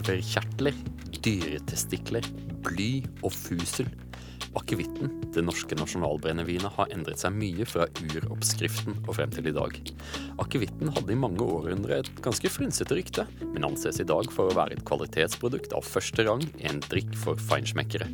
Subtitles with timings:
[0.00, 0.76] leverkjertler,
[1.20, 2.26] dyretestikler,
[2.64, 3.90] bly og fusel.
[4.58, 9.76] Akevitten, det norske nasjonalbrennevinet, har endret seg mye fra uroppskriften og frem til i dag.
[10.42, 14.56] Akevitten hadde i mange århundrer et ganske frynsete rykte, men anses i dag for å
[14.58, 18.10] være et kvalitetsprodukt av første rang, en drikk for feinschmeckere.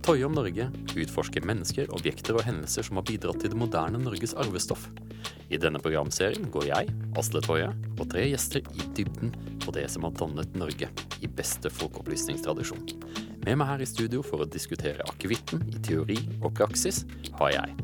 [0.00, 0.66] Toye om Norge
[0.96, 4.88] utforsker mennesker, objekter og hendelser som har bidratt til det moderne Norges arvestoff.
[5.52, 10.06] I denne programserien går jeg, Asle Toje, og tre gjester i dybden på det som
[10.06, 12.82] har dannet Norge i beste folkeopplysningstradisjon.
[13.46, 17.04] Med meg her i studio for å diskutere akevitten i teori og praksis
[17.38, 17.76] har jeg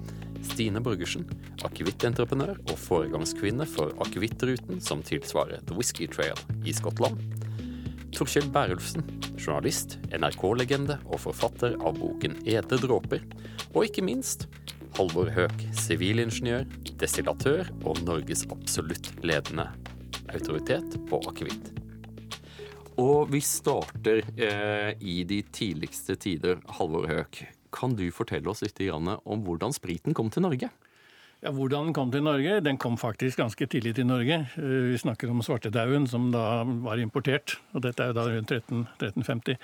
[0.47, 1.25] Stine Borgersen,
[1.67, 7.19] akevittentreprenør og foregangskvinne for akevittruten som tilsvarer The Whisky Trail i Skottland.
[8.17, 9.05] Torkjell Bærulfsen,
[9.37, 13.25] journalist, NRK-legende og forfatter av boken 'Ete dråper.
[13.75, 14.47] Og ikke minst
[14.97, 16.65] Halvor Høek, sivilingeniør,
[17.01, 19.69] destillatør og Norges absolutt ledende
[20.35, 21.73] autoritet på akevitt.
[22.97, 27.43] Og vi starter eh, i de tidligste tider, Halvor Høek.
[27.77, 30.71] Kan du fortelle oss litt om hvordan spriten kom til Norge?
[31.45, 32.61] Ja, Hvordan den kom til Norge?
[32.65, 34.39] Den kom faktisk ganske tidlig til Norge.
[34.57, 37.59] Eh, vi snakker om svartedauden, som da var importert.
[37.75, 39.59] og Dette er jo da rundt 13, 1350.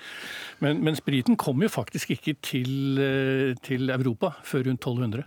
[0.61, 5.25] Men, men, spriten kom jo faktisk ikke til, eh, til Europa før rundt 1200.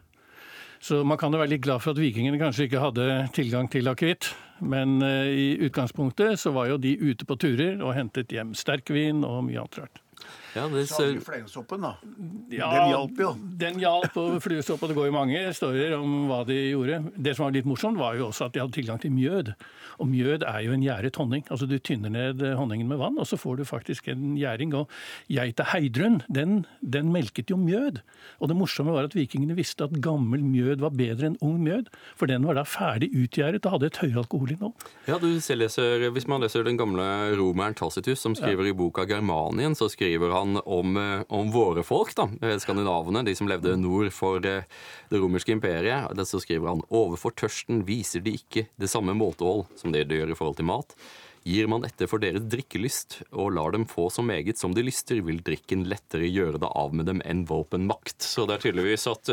[0.86, 3.90] Så man kan jo være litt glad for at vikingene kanskje ikke hadde tilgang til
[3.90, 4.28] akevitt.
[4.62, 9.24] Men uh, i utgangspunktet så var jo de ute på turer og hentet hjem sterkvin
[9.26, 10.05] og mye annet rart.
[10.56, 11.18] Ja, det ser...
[11.20, 11.94] Fluesoppen, da.
[12.52, 13.32] Ja, den hjalp jo.
[13.60, 17.02] Den hjalp, og fluesopp, og det går jo mange historier om hva de gjorde.
[17.12, 19.52] Det som var litt morsomt, var jo også at de hadde tilgang til mjød.
[20.02, 21.44] Og mjød er jo en gjæret honning.
[21.50, 24.74] Altså Du tynner ned honningen med vann, og så får du faktisk en gjæring.
[24.76, 24.90] Og
[25.32, 28.00] geita Heidrun, den, den, melket jo mjød.
[28.40, 31.90] Og det morsomme var at vikingene visste at gammel mjød var bedre enn ung mjød.
[32.16, 34.88] For den var da ferdig utgjæret og hadde et høyere alkoholinnhold.
[35.08, 37.06] Ja, du leser, Hvis man leser den gamle
[37.36, 38.72] romeren Tacitus, som skriver ja.
[38.72, 43.24] i boka Germanien, så skriver han han om, eh, om, våre folk, da, eh, skandinavene,
[43.24, 44.64] de som levde nord for eh,
[45.10, 46.26] det romerske imperiet.
[46.26, 50.34] Så skriver han overfor tørsten viser de ikke det samme måtehold som det de gjør
[50.34, 50.94] i forhold til mat.
[51.46, 55.20] Gir man etter for deres drikkelyst og lar dem få så meget som de lyster,
[55.22, 58.18] vil drikken lettere gjøre det av med dem enn våpenmakt.
[58.18, 59.30] Så det er tydeligvis at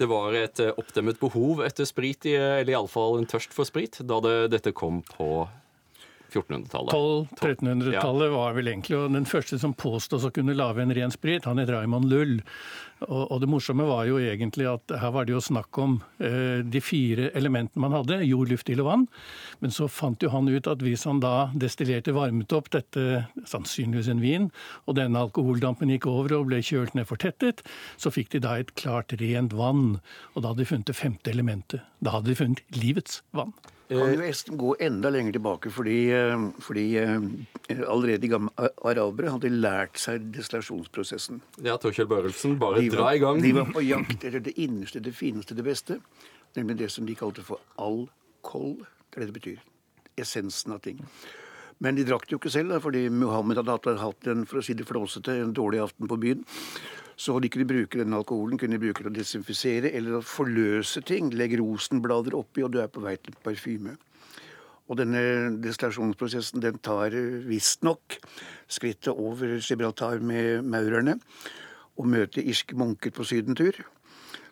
[0.00, 4.36] det var et oppdemmet behov etter sprit, eller iallfall en tørst for sprit, da det,
[4.56, 5.46] dette kom på
[6.32, 6.94] 1400-tallet.
[7.38, 8.36] 1200-1300-tallet ja.
[8.36, 11.60] var vel egentlig og Den første som påstås å kunne lage en ren sprit, han
[11.62, 12.40] het Raymond Lull.
[13.08, 16.62] Og, og, det morsomme var jo egentlig at her var det jo snakk om eh,
[16.62, 19.06] de fire elementene man hadde, jord, luft, ild og vann.
[19.64, 24.12] Men så fant jo han ut at hvis han da destillerte, varmet opp dette, sannsynligvis
[24.12, 24.48] en vin,
[24.86, 27.64] og denne alkoholdampen gikk over og ble kjølt ned fortettet,
[28.00, 29.98] så fikk de da et klart, rent vann.
[30.34, 31.86] Og da hadde de funnet det femte elementet.
[32.02, 33.54] Da hadde de funnet livets vann
[33.98, 37.26] kan jo Esten gå enda lenger tilbake, fordi, eh, fordi eh,
[37.86, 41.42] allerede de gamle arabere hadde lært seg destillasjonsprosessen.
[41.64, 43.42] Ja, Torkjell Børelsen, bare var, dra i gang.
[43.42, 46.00] De var på jakt etter det innerste, det fineste, det beste.
[46.56, 48.82] Nemlig det som de kalte for alkohol.
[49.10, 49.62] Det er det det betyr.
[50.20, 51.00] Essensen av ting.
[51.82, 54.76] Men de drakk det jo ikke selv, fordi Muhammed hadde hatt en for å si
[54.78, 56.44] det flåsete, en dårlig aften på byen.
[57.22, 61.04] Så de kunne bruke denne alkoholen kunne de bruke til å desinfisere eller å forløse
[61.06, 61.28] ting.
[61.38, 63.94] Legge rosenblader oppi, og du er på vei til parfyme.
[64.90, 65.22] Og denne
[65.62, 67.14] destillasjonsprosessen den tar
[67.46, 68.18] visstnok
[68.66, 71.20] skrittet over Gibraltar med maurerne
[72.00, 73.76] og møter irske munker på sydentur,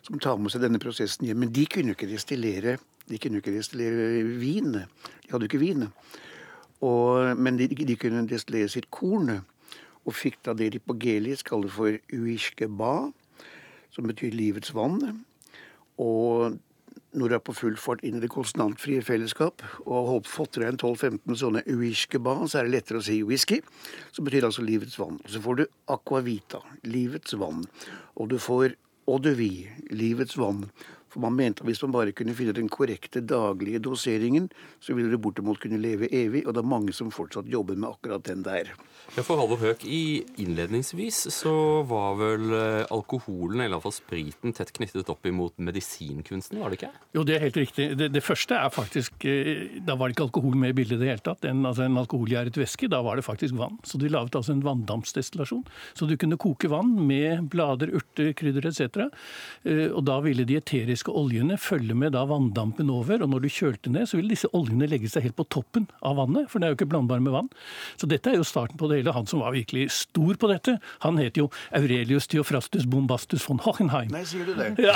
[0.05, 1.43] som tar med seg denne prosessen hjem.
[1.43, 2.77] Men de kunne jo ikke destillere
[3.11, 4.73] de kunne ikke destillere vin.
[4.73, 5.87] De hadde jo ikke vin.
[6.81, 9.41] Og, men de, de, kunne destillere sitt korn,
[10.07, 13.11] og fikk da det de på gelisk kaller for uishkeba,
[13.91, 15.23] som betyr livets vann.
[16.01, 16.57] Og
[17.11, 20.69] når du er på full fart inn i det konsonantfrie fellesskap og har fått deg
[20.69, 23.59] en 12-15 sånne uishkeba, så er det lettere å si whisky,
[24.15, 25.19] som betyr altså livets vann.
[25.27, 27.65] Så får du aquavita, livets vann.
[28.15, 28.77] Og du får
[29.11, 30.65] odevi, livets vann.
[31.11, 34.47] For man mente at hvis man bare kunne finne den korrekte daglige doseringen,
[34.79, 37.89] så ville det bortimot kunne leve evig, og det er mange som fortsatt jobber med
[37.91, 38.71] akkurat den der.
[39.11, 41.51] Ja, For Halvor Høek, i innledningsvis så
[41.83, 46.91] var vel eh, alkoholen, eller iallfall spriten, tett knyttet opp imot medisinkunsten, var det ikke?
[47.17, 47.89] Jo, det er helt riktig.
[47.99, 51.01] Det, det, første er faktisk eh, Da var det ikke alkohol med i bildet i
[51.01, 51.43] det hele tatt.
[51.49, 53.81] En, altså en alkoholgjæret væske, da var det faktisk vann.
[53.83, 55.65] Så de laget altså en vanndampsdestillasjon.
[55.97, 59.09] Så du kunne koke vann med blader, urter, krydder etc.
[59.67, 63.25] Eh, og da ville de eteriske oljene følge med da vanndampen over.
[63.25, 66.15] og Når du kjølte ned, så ville disse oljene legge seg helt på toppen av
[66.23, 67.51] vannet, for det er jo ikke blandbar med vann.
[67.99, 69.15] Så dette er jo starten på det hele.
[69.15, 71.47] Han som var virkelig stor på dette, han het jo
[71.77, 74.11] Aurelius Theofrastus Bombastus von Hochenheim.
[74.13, 74.73] Nei, sier du det?
[74.87, 74.95] Ja.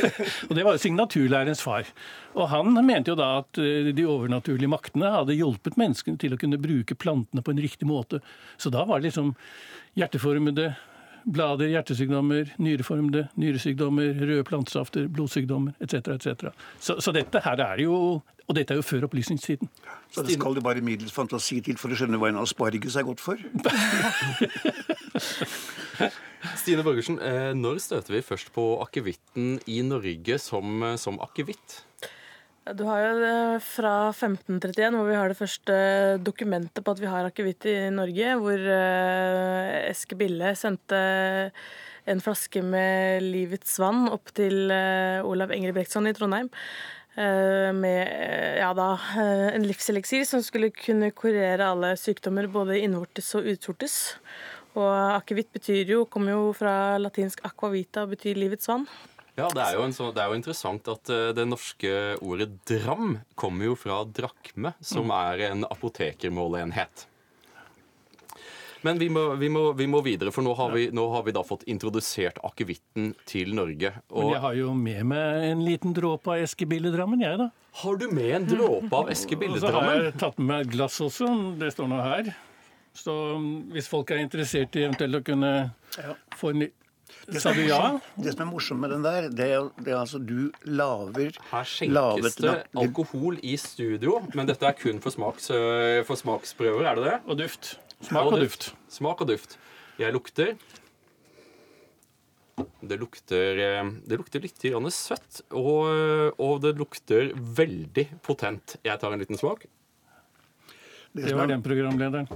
[0.48, 1.88] og Det var jo signaturlærerens far.
[2.34, 6.40] Og Han mente jo da at eh, de overnaturlige maktene hadde hjulpet menneskene til å
[6.40, 8.20] kunne bruke plantene på en riktig måte.
[8.58, 9.34] Så da var det liksom
[9.98, 10.72] hjerteformede
[11.24, 15.94] blader, hjertesykdommer, nyreformede nyresykdommer, røde plantesafter, blodsykdommer etc.
[16.16, 16.50] etc.
[16.80, 19.70] Så, så dette her er jo Og dette er jo før opplysningstiden.
[20.12, 23.06] Så det skal det bare middels fantasi til for å skjønne hva en asparges er
[23.08, 23.40] godt for?
[26.60, 31.80] Stine Borgersen, eh, når støter vi først på akevitten i Norge som, som akevitt?
[32.64, 35.74] Du har jo det fra 1531, hvor vi har det første
[36.24, 41.00] dokumentet på at vi har akevitt i Norge, hvor eh, Eske Bille sendte
[42.08, 46.50] en flaske med Livets vann opp til Olav Engel Brektsson i Trondheim.
[47.14, 48.88] Med ja da,
[49.54, 53.96] en livseliksir som skulle kunne kurere alle sykdommer, både innvortes og utvortes.
[54.74, 58.88] Og akevitt betyr jo, kommer jo fra latinsk aquavita, og betyr livets vann.
[59.34, 61.90] Ja, det er, så, det er, jo interessant at det norske
[62.22, 65.16] ordet dram kommer jo fra drakme, som mm.
[65.16, 67.08] er en apotekermåleenhet.
[68.84, 71.32] Men vi må, vi, må, vi må, videre, for nå har, vi, nå har vi
[71.32, 73.94] da fått introdusert akevitten til Norge.
[74.10, 74.26] Og...
[74.26, 77.46] Men jeg har jo med meg en liten dråpe av Eskebilledrammen, jeg, da.
[77.80, 79.78] Har du med en dråpe av Eskebilledrammen?
[79.78, 81.30] Og så har jeg tatt med meg et glass også.
[81.62, 82.28] Det står nå her.
[82.94, 85.54] Så um, hvis folk er interessert i eventuelt å kunne
[86.36, 86.66] få en
[87.32, 87.80] Sa du ja?
[88.20, 91.68] Det som er morsomt med den der, det er, det er altså du laver Her
[91.68, 97.00] skjenkes det alkohol i studio, men dette er kun for, smaks, øh, for smaksprøver, er
[97.00, 97.18] det det?
[97.24, 97.74] Og duft.
[98.04, 98.72] Smak og, og duft.
[98.92, 99.58] Smak og duft.
[99.98, 100.56] Jeg lukter
[102.84, 104.60] det lukter, eh, det lukter litt
[104.94, 105.88] søtt, og,
[106.38, 108.76] og, det lukter veldig potent.
[108.84, 109.66] Jeg tar en liten smak.
[111.14, 112.26] Det, det var den programlederen.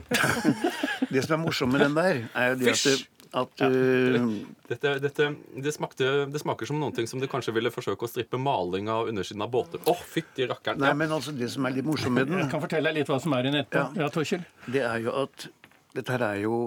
[1.12, 3.68] det som er morsomt med den der, er jo det at, at ja.
[3.68, 4.28] uh,
[4.68, 8.40] dette, dette, det, smakte, det, smaker som noe som du kanskje ville forsøke å strippe
[8.40, 9.82] maling av undersiden av båter.
[9.84, 10.80] Åh, oh, fytti rakkeren.
[10.82, 13.12] Nei, men altså, det som er litt morsomt med den Jeg kan fortelle deg litt
[13.12, 13.78] hva som er i nettet.
[13.80, 14.04] Ja.
[14.04, 14.44] ja, Torkjell?
[14.66, 15.48] Det er jo at
[15.96, 16.58] dette her er jo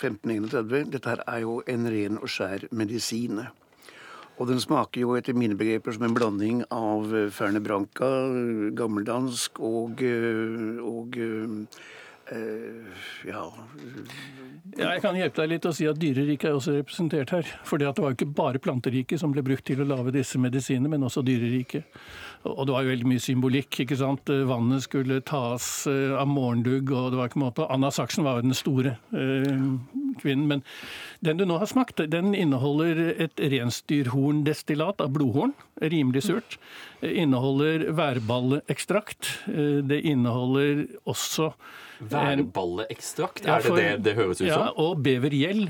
[0.00, 0.92] 1531.
[0.94, 3.42] Dette her er jo en ren og skjær medisin.
[4.40, 8.08] Og den smaker jo etter mine begreper som en blanding av Ferne Branca,
[8.78, 11.66] gammeldansk og, og Uh,
[12.30, 13.42] ja.
[14.76, 14.90] ja.
[14.92, 17.52] Jeg kan hjelpe deg litt og si at dyreriket er også representert her.
[17.66, 20.92] For det var jo ikke bare planteriket som ble brukt til å lage disse medisinene,
[20.92, 21.88] men også dyreriket.
[22.48, 23.80] Og det var jo veldig mye symbolikk.
[23.82, 24.30] ikke sant?
[24.48, 28.46] Vannet skulle tas eh, av morgendugg, og det var ikke måte Anna Saksen var jo
[28.48, 29.76] den store uh,
[30.22, 30.46] kvinnen.
[30.48, 30.64] Men
[31.20, 35.52] den du nå har smakt, den inneholder et reinsdyrhorndestillat av blodhorn.
[35.84, 36.56] Rimelig surt.
[37.04, 39.34] Inneholder værballeekstrakt.
[39.46, 41.52] Det inneholder også
[42.00, 44.48] Værballeekstrakt, er det det det høres ut som?
[44.48, 45.66] Ja, og bevergjell.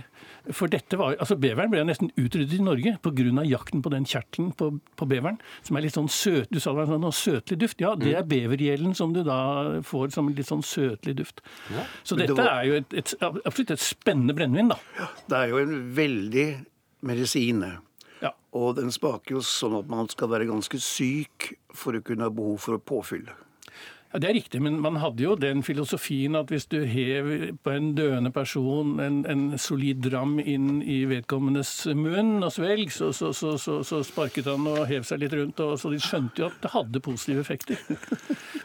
[0.49, 3.45] For dette var, altså Beveren ble nesten utryddet i Norge pga.
[3.45, 6.81] jakten på den kjertelen på, på, beveren, som er litt sånn søt, du sa det
[6.81, 7.81] var en sånn søtlig duft.
[7.81, 8.31] Ja, det er mm.
[8.31, 11.45] bevergjelden som du da får som litt sånn søtlig duft.
[11.69, 11.85] Ja.
[12.03, 12.51] Så dette det var...
[12.57, 14.81] er jo et, et, absolutt et spennende brennevin, da.
[14.99, 16.49] Ja, det er jo en veldig
[17.07, 17.65] medisin.
[18.21, 18.35] Ja.
[18.57, 22.35] Og den smaker jo sånn at man skal være ganske syk for å kunne ha
[22.35, 23.37] behov for å påfylle.
[24.13, 27.71] Ja, Det er riktig, men man hadde jo den filosofien at hvis du hev på
[27.71, 33.31] en døende person en, en solid dram inn i vedkommendes munn og svelg, så, så,
[33.33, 33.55] så,
[33.87, 35.63] så, sparket han og hev seg litt rundt.
[35.63, 37.79] Og, så de skjønte jo at det hadde positive effekter.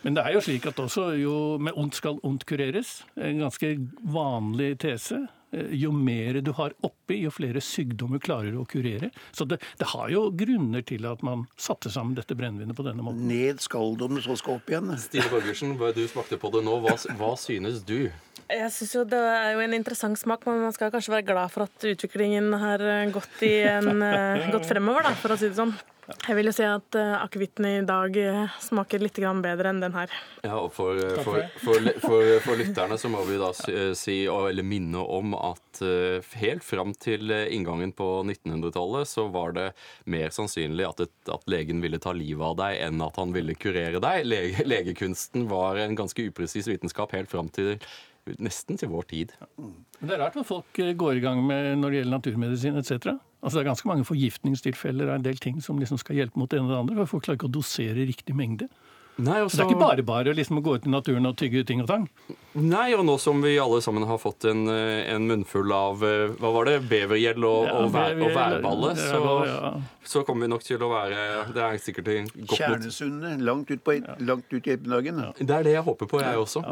[0.04, 3.04] Men det er jo slik at også jo med ondt skal ondt kureres.
[3.14, 5.28] En ganske vanlig tese.
[5.52, 9.12] Eh, jo mer du har oppi, jo flere sykdommer klarer du å kurere.
[9.32, 13.06] Så det, det, har jo grunner til at man satte sammen dette brennevinet på denne
[13.06, 13.28] måten.
[13.30, 14.94] Ned skal de, så skal opp igjen.
[15.02, 16.80] Stine Borgersen, du smakte på det nå.
[16.86, 18.10] Hva, hva synes du?
[18.52, 21.52] Jeg synes jo Det er jo en interessant smak, men man skal kanskje være glad
[21.54, 25.76] for at utviklingen har gått, en, eh, gått fremover, da, for å si det sånn.
[26.06, 28.14] Jeg vil jo si at uh, akevitten i dag
[28.62, 30.12] smaker litt bedre enn den her.
[30.44, 31.88] Ja, og for, for, for,
[32.46, 33.50] for, lytterne så må vi da
[33.98, 35.82] si, eller minne om at
[36.38, 39.68] helt fram til inngangen på 1900-tallet så var det
[40.06, 43.58] mer sannsynlig at, et, at, legen ville ta livet av deg enn at han ville
[43.58, 44.30] kurere deg.
[44.30, 47.80] Lege, legekunsten var en ganske upresis vitenskap helt fram til
[48.42, 49.34] nesten til vår tid.
[50.02, 53.14] Det er rart hva folk går i gang med når det gjelder naturmedisin etc.
[53.46, 56.50] Altså Det er ganske mange forgiftningstilfeller av en del ting som liksom skal hjelpe mot
[56.50, 56.96] det ene og det andre.
[57.04, 58.70] for Folk klarer ikke å dosere riktig mengde.
[59.18, 61.62] Nei, Så det er ikke bare bare liksom å gå ut i naturen og tygge
[61.68, 62.10] ting og tang.
[62.56, 66.34] Nei, og nå som vi alle sammen har fått en, eh, en munnfull av eh,
[66.40, 69.72] hva var det, bevergjell og, Ja, og, vær, og værballe, så, ja.
[70.04, 72.12] så kommer vi nok til å være Det er sikkert
[72.48, 75.24] godt Kjernesundet, langt ut, på, langt ut i ettermiddagen.
[75.40, 76.64] Det er det jeg håper på, jeg også.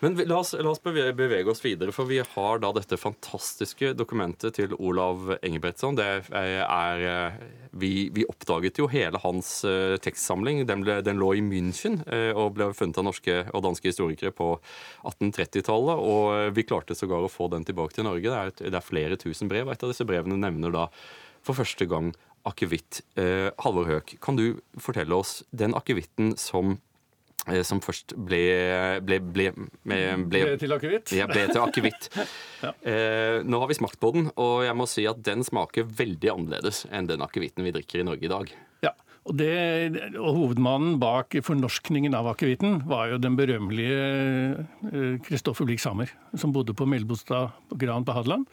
[0.00, 2.96] Men vi- la oss, la oss bevege, bevege oss videre, for vi har da dette
[3.00, 5.96] fantastiske dokumentet til Olav Engebrettsson.
[5.96, 7.38] Det er, er
[7.76, 10.64] vi, vi oppdaget jo hele hans eh, tekstsamling.
[10.68, 14.32] Den, ble, den lå i München eh, og ble funnet av norske og danske historikere
[14.36, 14.48] på
[15.06, 16.02] 1830-tallet.
[16.12, 18.26] Og vi klarte sågar å få den tilbake til Norge.
[18.26, 19.66] Det er, et- det er flere tusen brev.
[19.68, 20.86] og Et av disse brevene nevner da
[21.46, 22.12] for første gang
[22.46, 23.02] akevitt.
[23.18, 26.76] Eh, Halvor Høek, kan du fortelle oss den akevitten som
[27.48, 29.52] eh, som først ble ble, ble,
[29.86, 29.98] ble,
[30.30, 31.12] ble, til akevitt.
[31.14, 32.08] ja, ble til akevitt.
[32.86, 36.30] eh, nå har vi smakt på den, og jeg må si at den smaker veldig
[36.32, 38.50] annerledes enn den akevitten vi drikker i Norge i dag.
[39.26, 46.12] Og, det, og Hovedmannen bak fornorskningen av akevitten var jo den berømmelige Kristoffer Blix Sammer,
[46.38, 48.46] som bodde på Melbostad Gran på Hadeland.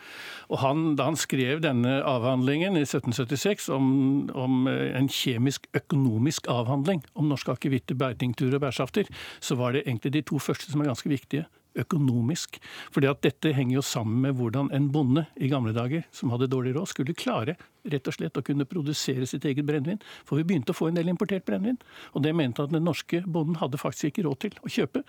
[0.50, 7.04] Og han, Da han skrev denne avhandlingen i 1776 om, om eh, en kjemisk-økonomisk avhandling
[7.14, 10.90] om norske akevitter, beitingturer og bærsafter, så var det egentlig de to første som er
[10.90, 11.46] ganske viktige
[11.80, 12.58] økonomisk.
[12.94, 16.50] Fordi at dette henger jo sammen med hvordan en bonde i gamle dager, som hadde
[16.52, 20.02] dårlig råd, skulle klare rett og slett å kunne produsere sitt eget brennevin.
[20.28, 21.80] For vi begynte å få en del importert brennevin.
[22.14, 25.04] Og det mente at den norske bonden hadde faktisk ikke råd til å kjøpe.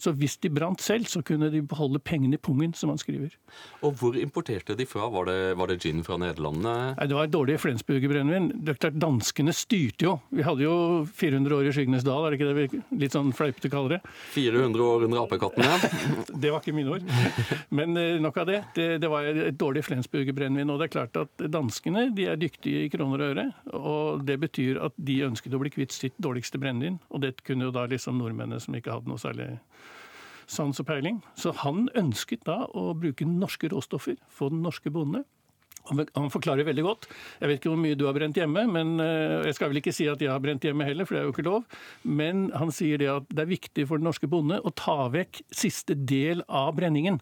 [0.00, 3.36] Så hvis de brant selv, så kunne de beholde pengene i pungen, som han skriver.
[3.84, 5.08] Og hvor importerte de fra?
[5.12, 6.94] Var det, var det gin fra Nederlandene?
[6.98, 8.50] Nei, Det var dårlig Flensburger-brennevin.
[8.64, 10.16] Er Danskene styrte jo.
[10.34, 10.76] Vi hadde jo
[11.14, 14.00] 400 år i skyggenes dal, er det ikke det vi litt sånn fleipete kaller det?
[14.34, 15.78] 400 år under apekattene?
[16.44, 17.04] Det var ikke mine ord.
[17.74, 18.58] Men eh, nok av det.
[18.76, 20.70] Det, det var et dårlig Flensburger-brennevin.
[20.72, 23.46] Og det er klart at danskene de er dyktige i kroner og øre.
[23.76, 27.00] Og det betyr at de ønsket å bli kvitt sitt dårligste brennevin.
[27.10, 29.52] Og det kunne jo da liksom nordmennene som ikke hadde noe særlig
[30.50, 31.22] sans og peiling.
[31.40, 35.24] Så han ønsket da å bruke norske råstoffer, få den norske bonde.
[35.84, 37.06] Han forklarer veldig godt.
[37.42, 39.92] Jeg vet ikke hvor mye du har brent hjemme, men eh, jeg skal vel ikke
[39.92, 41.66] si at jeg har brent hjemme heller, for det er jo ikke lov.
[42.08, 45.42] Men han sier det at det er viktig for den norske bonde å ta vekk
[45.52, 47.20] siste del av brenningen.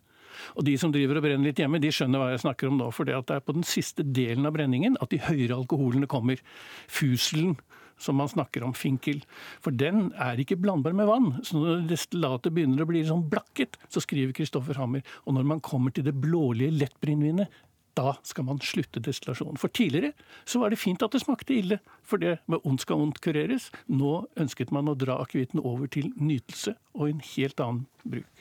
[0.56, 2.90] Og de som driver og brenner litt hjemme, de skjønner hva jeg snakker om nå.
[2.94, 6.42] For det er på den siste delen av brenningen at de høyere alkoholene kommer.
[6.90, 7.56] Fuselen
[8.02, 9.20] som man snakker om, finkel.
[9.62, 11.28] For den er ikke blandbar med vann.
[11.46, 15.04] Så når destillatet begynner å bli sånn blakket, så skriver Kristoffer Hammer.
[15.26, 17.52] Og når man kommer til det blålige lettbrennevinet,
[17.92, 19.58] da skal man slutte destillasjonen.
[19.60, 20.14] For tidligere
[20.48, 23.68] så var det fint at det smakte ille, for det med ondt skal ondt kureres.
[23.92, 28.31] Nå ønsket man å dra akevitten over til nytelse og en helt annen bruk.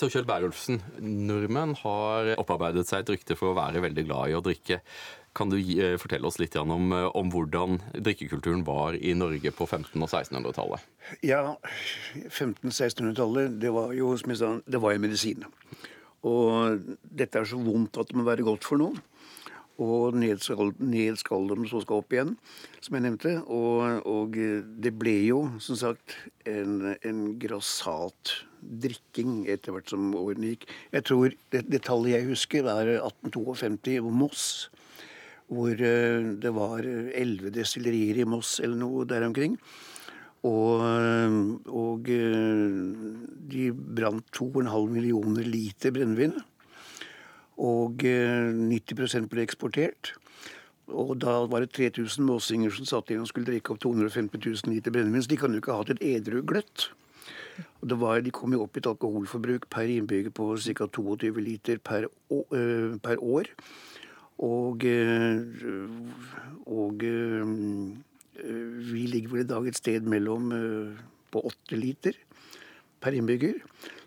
[0.00, 4.44] Torkjell Berulfsen, nordmenn har opparbeidet seg et rykte for å være veldig glad i å
[4.44, 4.80] drikke.
[5.36, 9.66] Kan du eh, fortelle oss litt om, eh, om hvordan drikkekulturen var i Norge på
[9.68, 10.88] 1500- og 1600-tallet?
[11.26, 11.42] Ja,
[12.26, 15.46] 1500-1600-tallet, det var jo som jeg sa, det var en medisin.
[16.26, 18.98] Og dette er så vondt at det må være godt for noen.
[19.80, 22.34] Og ned skal, ned skal så skal opp igjen,
[22.84, 23.32] som jeg nevnte.
[23.48, 24.36] Og, og
[24.84, 26.18] det ble jo, som sagt,
[26.48, 30.68] en, en grassat drikking etter hvert som årene gikk.
[30.92, 34.44] Jeg tror det, det tallet jeg husker, er 1852 på Moss.
[35.50, 39.56] Hvor eh, det var elleve destillerier i Moss eller noe der omkring.
[40.46, 40.84] Og,
[41.68, 42.76] og eh,
[43.50, 46.36] de brant 2,5 millioner liter brennevin.
[47.60, 50.14] Og eh, 90% ble eksportert.
[50.90, 54.72] Og da var det 3000 måsinger som satt igjen og skulle drikke opp 250 000
[54.74, 55.22] liter brennevin.
[55.22, 56.88] Så de kan jo ikke ha hatt et edru gløtt.
[57.80, 60.88] Og var, de kom jo opp i et alkoholforbruk per innbygger på ca.
[60.88, 63.52] 22 liter per, øh, per år.
[64.40, 65.90] Og, øh,
[66.66, 67.04] og
[68.90, 70.48] vi ligger vel i dag et sted mellom
[71.30, 72.16] på 8 liter
[73.00, 73.54] per innbygger.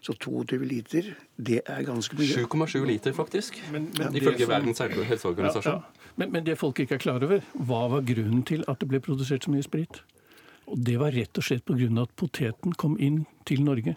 [0.03, 2.27] Så 22 liter, det er ganske mye.
[2.35, 3.59] 7,7 liter, faktisk.
[3.71, 5.73] Men- men Ifølge Verdens helseorganisasjon.
[5.73, 6.09] Ja, ja.
[6.15, 8.99] Men, men det folk ikke er klar over, hva var grunnen til at det ble
[8.99, 10.01] produsert så mye sprit?
[10.67, 12.01] Og det var rett og slett pga.
[12.01, 13.95] at poteten kom inn til Norge.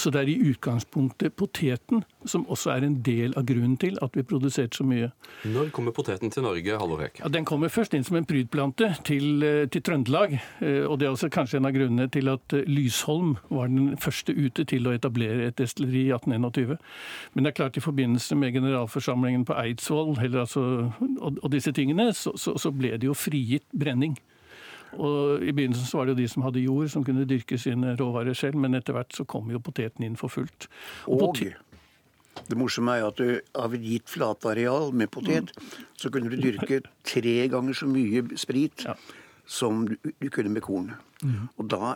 [0.00, 4.14] Så det er i utgangspunktet poteten som også er en del av grunnen til at
[4.16, 5.10] vi produserte så mye.
[5.44, 7.20] Når kommer poteten til Norge, Halvor Hek?
[7.20, 10.40] Ja, Den kommer først inn som en prydplante til, eh, til Trøndelag.
[10.62, 13.96] eh, Og det er også kanskje en av grunnene til at eh, Lysholm var den
[13.96, 16.78] første ute til å etablere et destilleri i 1821.
[17.34, 21.72] Men det er klart i forbindelse med generalforsamlingen på Eidsvoll eller altså, og, og disse
[21.72, 24.16] tingene, så, så, så ble det jo frigitt brenning.
[24.94, 27.96] Og I begynnelsen så var det jo de som hadde jord, som kunne dyrke sine
[27.98, 30.68] råvarer selv, men etter hvert så kom jo poteten inn for fullt.
[31.10, 31.28] Og
[32.36, 35.54] og det morsomme er jo at du, av et gitt flatareal med potet,
[35.96, 38.96] så kunne du dyrke tre ganger så mye sprit Ja.
[39.46, 40.92] Som du, du kunne med korn.
[41.56, 41.94] Og da,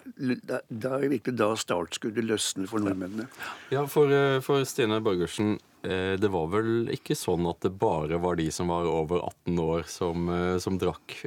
[0.48, 3.26] da, da er virkelig da startskuddet løsner for nordmennene.
[3.72, 8.20] Ja, for, eh, for Stine Borgersen, eh, det var vel ikke sånn at det bare
[8.22, 11.18] var de som var over 18 år som, eh, som drakk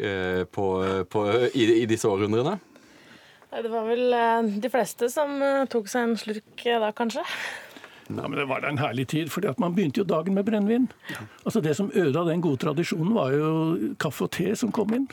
[0.54, 0.68] på,
[1.10, 2.58] på, i, i disse århundrene?
[3.54, 4.16] Det var vel
[4.64, 5.38] de fleste som
[5.70, 7.22] tok seg en slurk da, kanskje.
[8.10, 10.48] Nei, men Det var da en herlig tid, fordi at man begynte jo dagen med
[10.48, 10.90] brennevin.
[11.46, 15.08] Altså Det som ødela den gode tradisjonen, var jo kaffe og te som kom inn.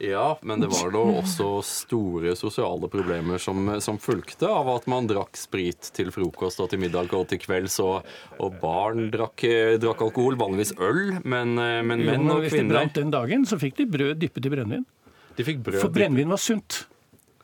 [0.00, 5.08] Ja, men det var da også store sosiale problemer som, som fulgte av at man
[5.10, 8.08] drakk sprit til frokost og til middag og til kvelds, og,
[8.40, 9.44] og barn drakk,
[9.82, 13.44] drakk alkohol, vanligvis øl, men, eh, men menn og og hvis de brant den dagen,
[13.44, 14.88] så fikk de brød dyppet i brennevin.
[15.36, 16.84] For brennevin var sunt.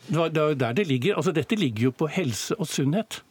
[0.07, 1.17] Det, er jo der det ligger.
[1.17, 3.23] Altså Dette ligger jo på helse og sunnhet.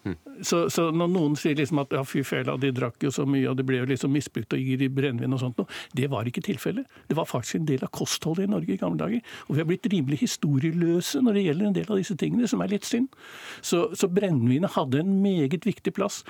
[0.44, 3.48] Så, så når noen sier liksom at ja, fy fela, de drakk jo så mye,
[3.50, 6.28] og det ble jo liksom misbrukt og gir i brennevin og sånt noe, det var
[6.28, 6.88] ikke tilfellet.
[7.08, 9.24] Det var faktisk en del av kostholdet i Norge i gamle dager.
[9.48, 12.64] Og vi har blitt rimelig historieløse når det gjelder en del av disse tingene, som
[12.66, 13.08] er litt synd.
[13.62, 16.24] Så, så brennevinet hadde en meget viktig plass.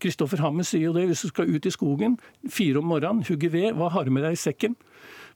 [0.00, 2.16] Kristoffer Hammer sier jo det, hvis du skal ut i skogen
[2.48, 4.78] fire om morgenen, hugge ved, hva har du med deg i sekken?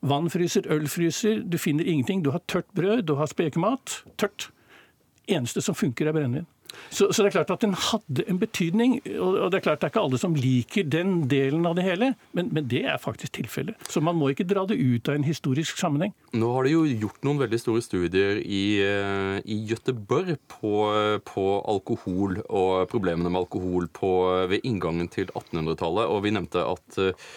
[0.05, 2.25] Vannfryser, ølfryser, du finner ingenting.
[2.25, 4.03] Du har tørt brød, du har spekemat.
[4.21, 4.51] Tørt.
[5.31, 6.51] Eneste som funker, er brennevin.
[6.91, 8.97] Så, så det er klart at den hadde en betydning.
[9.21, 12.13] Og det er klart det er ikke alle som liker den delen av det hele,
[12.37, 13.79] men, men det er faktisk tilfellet.
[13.91, 16.15] Så man må ikke dra det ut av en historisk sammenheng.
[16.35, 20.75] Nå har de jo gjort noen veldig store studier i, eh, i Gøteborg på,
[21.31, 24.13] på alkohol og problemene med alkohol på,
[24.51, 26.11] ved inngangen til 1800-tallet.
[26.11, 27.29] Og vi nevnte at, eh,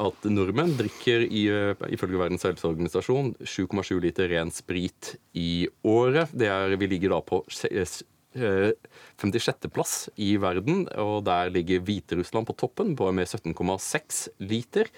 [0.00, 6.32] at nordmenn drikker i, eh, ifølge Verdens helseorganisasjon 7,7 liter ren sprit i året.
[6.34, 8.72] Det er, vi ligger da på eh,
[9.20, 14.90] 56.-plass i verden, og der ligger Hviterussland på toppen på med 17,6 liter.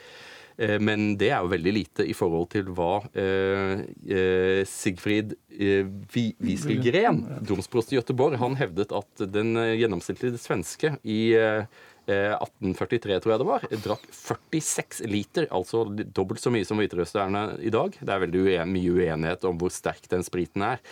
[0.56, 5.84] Eh, Men det er jo veldig lite i forhold til hva eh, eh, Sigfrid eh,
[6.14, 13.18] Wieselgren, domsprost i Göteborg, han hevdet at den eh, gjennomsnittlige svenske i eh, eh, 1843,
[13.22, 17.96] tror jeg det var, drakk 46 liter, altså dobbelt så mye som hviterusserne i dag.
[17.98, 20.82] Det er veldig uen mye uenighet om hvor sterk den spriten er,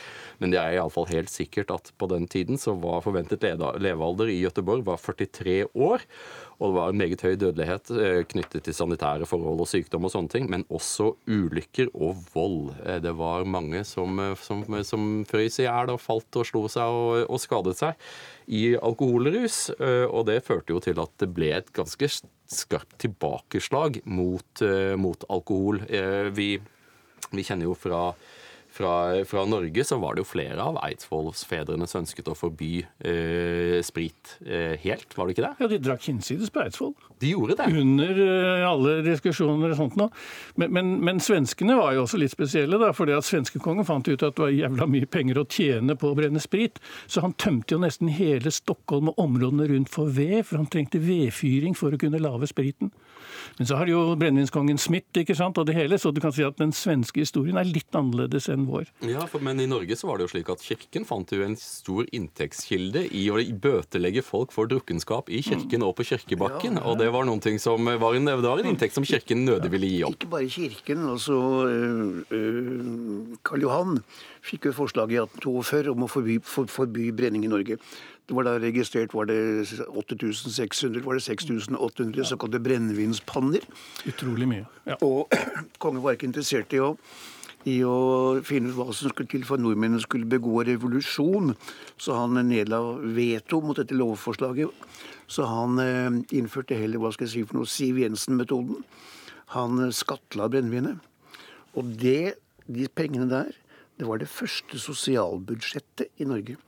[0.42, 4.40] men det er iallfall helt sikkert at på den tiden så var forventet levealder i
[4.42, 6.04] Gøteborg var 43 år.
[6.60, 10.12] Og det var en meget høy dødelighet eh, knyttet til sanitære forhold og sykdom og
[10.14, 12.70] sånne ting, men også ulykker og vold.
[12.84, 16.62] Eh, Det var mange som, eh, som, som frøys i hjel og falt og slo
[16.70, 18.06] seg og, og skadet seg
[18.46, 19.70] i alkoholrus.
[19.80, 22.08] Og det førte jo til at det ble et ganske
[22.54, 24.62] skarpt tilbakeslag mot,
[25.00, 25.80] mot alkohol.
[26.36, 26.48] Vi,
[27.32, 28.10] vi kjenner jo fra
[28.74, 33.78] fra, fra Norge så var det jo flere av Eidsvollsfedrene som ønsket å forby eh,
[33.86, 35.52] sprit eh, helt, var det ikke det?
[35.62, 36.94] Ja, de drakk hinsides på Eidsvoll.
[37.22, 37.68] De gjorde det.
[37.84, 40.08] under eh, alle diskusjoner og sånt nå.
[40.58, 44.18] Men, men, men svenskene var jo også litt spesielle, da, fordi at svenskekongen fant ut
[44.26, 46.82] at det var jævla mye penger å tjene på å brenne sprit.
[47.06, 51.02] Så han tømte jo nesten hele Stockholm og områdene rundt for ved, for han trengte
[51.02, 52.90] vedfyring for å kunne lage spriten.
[53.58, 56.42] Men så har jo brennevinskongen Smith ikke sant, og det hele, så du kan si
[56.46, 58.90] at den svenske historien er litt annerledes enn vår.
[59.08, 61.56] Ja, for, Men i Norge så var det jo slik at kirken fant jo en
[61.60, 66.80] stor inntektskilde i å bøtelegge folk for drukkenskap i kirken og på kirkebakken.
[66.82, 69.72] Og det var noen ting som var en, det var en inntekt som kirken nødig
[69.74, 70.18] ville gi opp.
[70.18, 71.04] Ikke bare kirken.
[71.14, 74.00] altså øh, øh, Karl Johan
[74.44, 77.78] fikk jo forslag i 1842 om å forby, for, forby brenning i Norge.
[78.24, 79.36] Det var da registrert var det
[79.84, 83.66] 8600, var det 6800 såkalte brennevinspanner.
[84.08, 84.64] Utrolig mye.
[84.88, 84.96] Ja.
[85.04, 85.28] Og
[85.82, 86.94] kongen var ikke interessert i å,
[87.70, 87.96] i å
[88.44, 91.54] finne ut hva som skulle til for at nordmennene skulle begå revolusjon.
[91.96, 92.80] Så han nedla
[93.16, 94.86] veto mot dette lovforslaget.
[95.30, 98.84] Så han eh, innførte heller hva skal jeg si for noe, Siv Jensen-metoden.
[99.56, 101.00] Han eh, skattla brennevinet.
[101.78, 102.36] Og det,
[102.68, 103.54] de pengene der,
[103.98, 106.58] det var det første sosialbudsjettet i Norge.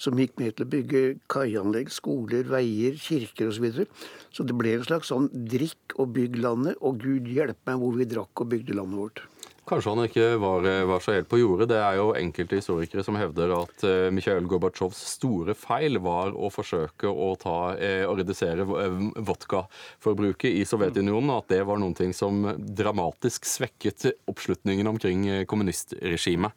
[0.00, 3.58] Som gikk med til å bygge kaianlegg, skoler, veier, kirker osv.
[3.58, 3.86] Så, videre.
[4.32, 7.98] så det ble en slags sånn drikk og bygg landet, og Gud hjelpe meg hvor
[8.00, 9.22] vi drakk og bygde landet vårt.
[9.68, 11.68] Kanskje han ikke var, var så helt på jordet.
[11.70, 16.48] Det er jo enkelte historikere som hevder at uh, Mikhail Gorbatsjovs store feil var å
[16.50, 21.30] forsøke å, ta, uh, å redusere eh, vodkaforbruket i Sovjetunionen.
[21.36, 26.56] At det var noen ting som dramatisk svekket oppslutningen omkring eh, kommunistregimet.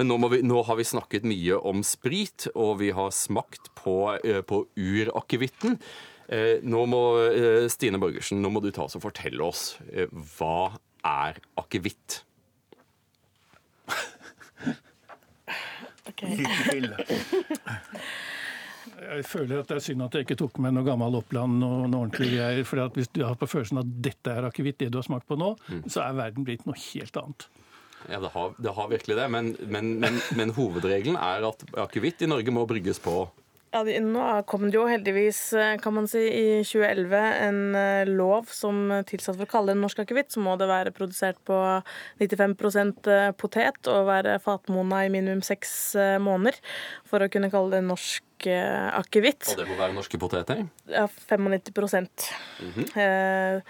[0.00, 3.98] Men nå, vi, nå har vi snakket mye om sprit, og vi har smakt på,
[4.16, 5.78] uh, på urakevitten.
[6.32, 10.08] Eh, Nå må eh, Stine Borgersen, nå må du ta oss og fortelle oss eh,
[10.36, 10.72] hva
[11.06, 12.22] er akevitt?
[19.02, 21.88] Jeg føler at det er synd at jeg ikke tok med noe gammel Oppland og
[21.90, 22.62] noe ordentlig greier.
[22.68, 25.38] For hvis du har på følelsen at dette er akevitt, det du har smakt på
[25.40, 25.54] nå,
[25.90, 27.48] så er verden blitt noe helt annet.
[28.10, 29.28] Ja, det har, det har virkelig det.
[29.30, 33.24] Men, men, men, men hovedregelen er at akevitt i Norge må brygges på
[33.72, 38.50] ja, Nå kom det jo heldigvis, eh, kan man si, i 2011 en eh, lov
[38.52, 41.56] som tilsatte for å kalle det norsk akevitt, så må det være produsert på
[42.20, 45.72] 95 eh, potet og være fatmona i minimum seks
[46.20, 46.58] måneder
[47.08, 49.54] for å kunne kalle det norsk akevitt.
[49.54, 50.64] Og det må være norske poteter?
[50.90, 52.96] Ja, 95 mm -hmm.
[52.98, 53.62] eh,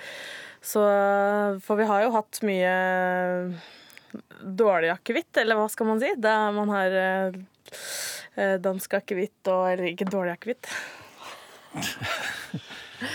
[0.63, 0.81] Så
[1.63, 3.61] For vi har jo hatt mye
[4.43, 6.15] dårlig akevitt, eller hva skal man si?
[6.17, 6.91] Der man har
[8.35, 10.69] dansk akevitt og Eller ikke dårlig akevitt.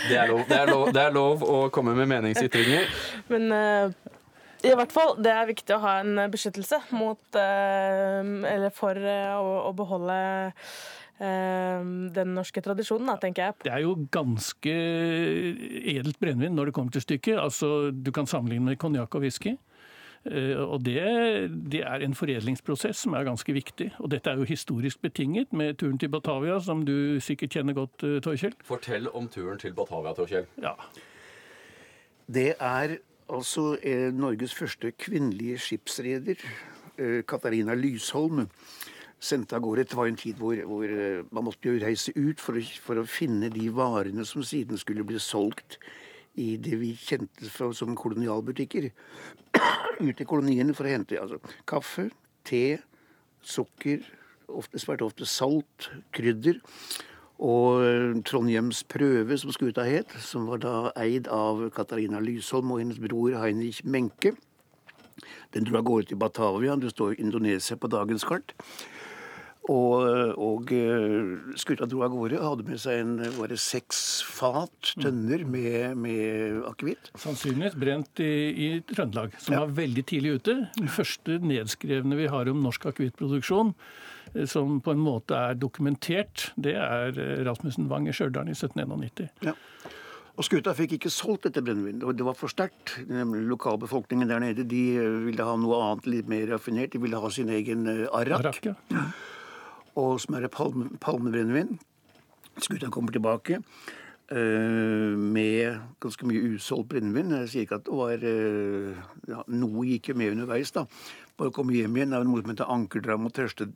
[0.08, 0.58] Det, det,
[0.92, 2.88] det, er lov å komme med meningsytringer.
[3.32, 4.12] Men uh,
[4.66, 9.38] i hvert fall, det er viktig å ha en beskyttelse mot uh, Eller for uh,
[9.38, 10.20] å, å, beholde
[11.18, 13.54] den norske tradisjonen, da, tenker jeg.
[13.64, 14.74] Det er jo ganske
[15.90, 17.40] edelt brennevin når det kommer til stykket.
[17.42, 19.56] Altså, du kan sammenligne med konjakk og whisky.
[20.30, 21.00] Eh, og det,
[21.72, 23.90] det, er en foredlingsprosess som er ganske viktig.
[23.98, 28.04] Og dette er jo historisk betinget med turen til Batavia, som du sikkert kjenner godt,
[28.04, 28.56] eh, Torkjell.
[28.64, 30.48] Fortell om turen til Batavia, Torkjell.
[30.62, 30.74] Ja.
[32.28, 36.44] Det er altså eh, Norges første kvinnelige skipsreder,
[37.28, 38.48] Katarina Lysholm,
[39.22, 39.84] sendte av gårde.
[39.86, 40.94] Det var en tid hvor, hvor
[41.30, 45.06] man måtte jo reise ut for å, for å finne de varene som siden skulle
[45.06, 45.78] bli solgt
[46.38, 48.90] i det vi kjente som kolonialbutikker.
[50.06, 52.08] Ut i koloniene for å hente altså, kaffe,
[52.46, 52.78] te,
[53.42, 54.04] sukker,
[54.48, 56.60] ofte, svært ofte salt, krydder.
[57.38, 62.82] Og Trondheims Trondhjems Prøve, som skuta het, som var da eid av Katarina Lysholm og
[62.82, 64.34] hennes bror Heinrich Menke.
[65.54, 66.74] Den dro av gårde til Batavia.
[66.76, 68.54] Det står Indonesia på dagens kart.
[69.68, 72.40] Og, og eh, skuta dro av gårde.
[72.40, 77.10] Hadde med seg en, var det seks fat, tønner, med, med akevitt.
[77.20, 79.66] Sannsynligvis brent i, i Trøndelag, som ja.
[79.66, 80.56] var veldig tidlig ute.
[80.78, 83.74] Den første nedskrevne vi har om norsk akevittproduksjon,
[84.32, 88.56] eh, som på en måte er dokumentert, det er eh, Rasmussen Wang i Stjørdal i
[88.56, 89.28] 1791.
[89.44, 89.56] Ja.
[90.38, 92.04] Og Skuta fikk ikke solgt dette brennevinet.
[92.14, 92.94] Det var for sterkt.
[93.10, 94.84] Lokalbefolkningen der nede de
[95.26, 96.92] ville ha noe annet, litt mer raffinert.
[96.94, 98.38] De ville ha sin egen arak.
[98.38, 98.76] arak ja
[99.98, 101.78] og er palme, palmebrennevin.
[102.58, 103.60] Skuta kommer tilbake
[104.32, 107.34] uh, med ganske mye usolgt brennevin.
[107.42, 110.86] Jeg sier ikke at det var uh, ja, Noe gikk jo med underveis, da.
[111.38, 112.14] Bare å komme hjem igjen.
[112.16, 113.68] Er noe som heter ankerdram og tørste,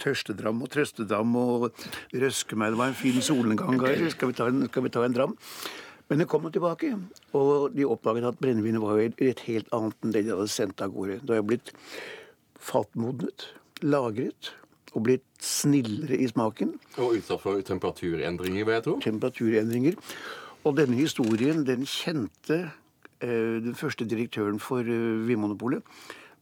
[0.00, 1.70] tørstedram og trøstedam og
[2.12, 2.74] røske meg.
[2.74, 4.34] Det var en fin solnedgang Geir, Skal
[4.68, 5.38] skal vi ta en dram?
[6.10, 6.90] Men det kom tilbake,
[7.32, 10.82] og de oppdaget at brennevinet var jo et helt annet enn det de hadde sendt
[10.84, 11.22] av gårde.
[11.24, 11.72] Det har blitt
[12.60, 13.46] fatmodnet,
[13.80, 14.52] lagret
[14.94, 16.74] og blitt snillere i smaken.
[16.96, 18.96] Og utsatt for temperaturendringer, vil jeg tro.
[19.04, 19.98] Temperaturendringer.
[20.64, 22.60] Og denne historien, den kjente
[23.20, 25.82] eh, den første direktøren for eh, Vinmonopolet.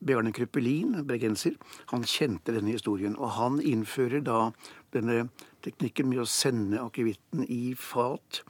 [0.02, 1.54] Bjarne Krøppelin, bergenser,
[1.92, 3.16] han kjente denne historien.
[3.18, 4.50] Og han innfører da
[4.94, 5.28] denne
[5.62, 8.42] teknikken med å sende akevitten i fat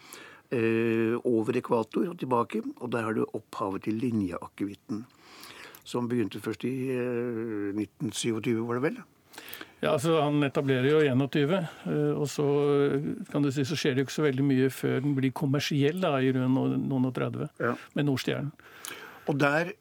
[0.53, 2.63] eh, over ekvator og tilbake.
[2.81, 5.05] Og der har du opphavet til linjeakevitten.
[5.85, 9.03] Som begynte først i eh, 1927, var det vel?
[9.83, 12.47] Ja, altså Han etablerer jo 21, eh, og så
[13.33, 15.99] kan du si, så skjer det jo ikke så veldig mye før den blir kommersiell
[16.03, 17.73] da, i rundt noen og 30 ja.
[17.99, 18.53] med Nordstjernen.
[19.31, 19.73] Og der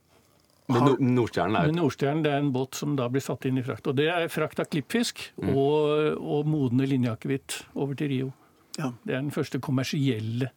[0.71, 3.89] men Nordstjernen er Nordstjernen det er en båt som da blir satt inn i frakt.
[3.91, 5.49] Og Det er frakt av klippfisk mm.
[5.51, 8.29] og, og modne linjeakevitt over til Rio.
[8.77, 8.93] Ja.
[9.03, 10.51] Det er den første kommersielle,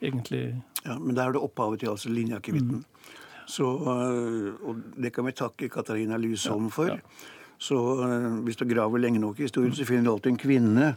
[0.00, 0.44] egentlig.
[0.86, 2.80] Ja, Men der er det opphavet til altså linjeakevitten.
[2.80, 3.12] Mm.
[3.46, 6.90] Så, øh, og det kan vi takke Katarina Lysholm for.
[6.90, 7.35] Ja, ja.
[7.58, 10.88] Så uh, hvis du graver lenge nok i historien, så finner du alltid en kvinne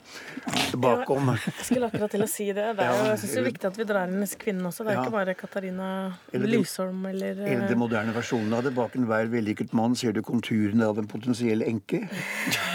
[0.75, 1.31] bakom.
[1.31, 2.65] Ja, jeg skulle akkurat til å si det.
[2.75, 4.83] det er jo, jeg synes det er viktig at vi drar inn disse kvinnene også.
[4.83, 5.05] Det er ja.
[5.05, 5.91] ikke bare Katarina
[6.33, 8.73] eller Lysholm eller Eller den moderne versjonen av det.
[8.75, 12.03] Bak enhver vellykket mann ser du konturene av en potensiell enke.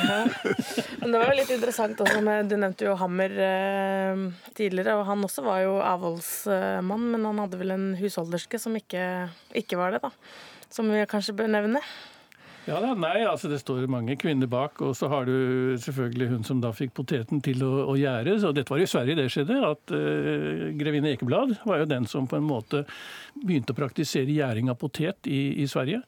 [0.04, 0.22] Ja.
[1.00, 4.24] Men det var jo litt interessant også med Du nevnte jo Hammer eh,
[4.56, 9.04] tidligere, og han også var jo avholdsmann, men han hadde vel en husholderske som ikke,
[9.56, 10.12] ikke var det, da.
[10.72, 11.84] Som vi kanskje bør nevne.
[12.64, 16.62] Ja, nei, altså Det står mange kvinner bak, og så har du selvfølgelig hun som
[16.62, 18.38] da fikk poteten til å, å gjære.
[18.40, 19.58] Så dette var i Sverige det skjedde.
[19.68, 22.84] at uh, Grevinne Ekeblad var jo den som på en måte
[23.36, 26.00] begynte å praktisere gjæring av potet i, i Sverige.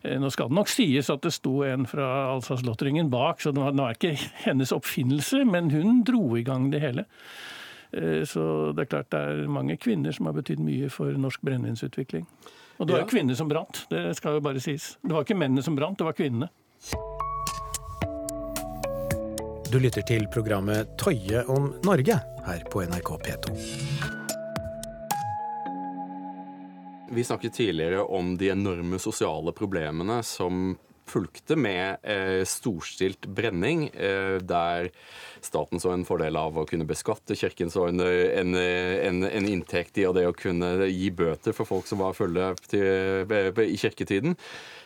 [0.00, 3.66] Uh, nå skal det nok sies at det sto en fra Alsace-Lotteringen bak, så det
[3.66, 4.16] var, det var ikke
[4.46, 7.04] hennes oppfinnelse, men hun dro i gang det hele.
[7.92, 11.44] Uh, så det er klart det er mange kvinner som har betydd mye for norsk
[11.44, 12.24] brennevinsutvikling.
[12.78, 14.92] Og det var jo kvinner som brant, det skal jo bare sies.
[15.02, 16.46] Det var ikke mennene som brant, det var kvinnene.
[19.68, 22.14] Du lytter til programmet Tøye om Norge
[22.46, 23.56] her på NRK P2.
[27.10, 30.76] Vi snakket tidligere om de enorme sosiale problemene som
[31.10, 34.90] fulgte med eh, storstilt brenning, eh, der
[35.44, 40.00] staten så en fordel av å kunne beskatte, kirken så en, en, en, en inntekt
[40.00, 43.30] i og det å kunne gi bøter for folk som var fulle til,
[43.64, 44.36] i kirketiden.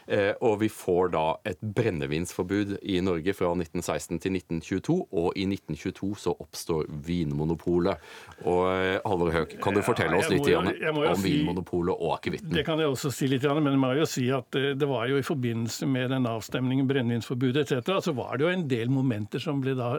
[0.07, 5.47] Eh, og vi får da et brennevinsforbud i Norge fra 1916 til 1922, og i
[5.47, 8.03] 1922 så oppstår Vinmonopolet.
[8.43, 12.53] Og eh, Halvor Høek, kan du fortelle oss litt om si, Vinmonopolet og akevitten?
[12.55, 15.07] Det kan jeg også si litt, men jeg må jo si at eh, det var
[15.11, 19.43] jo i forbindelse med den avstemningen, brennevinsforbudet etc., så var det jo en del momenter
[19.43, 19.95] som ble da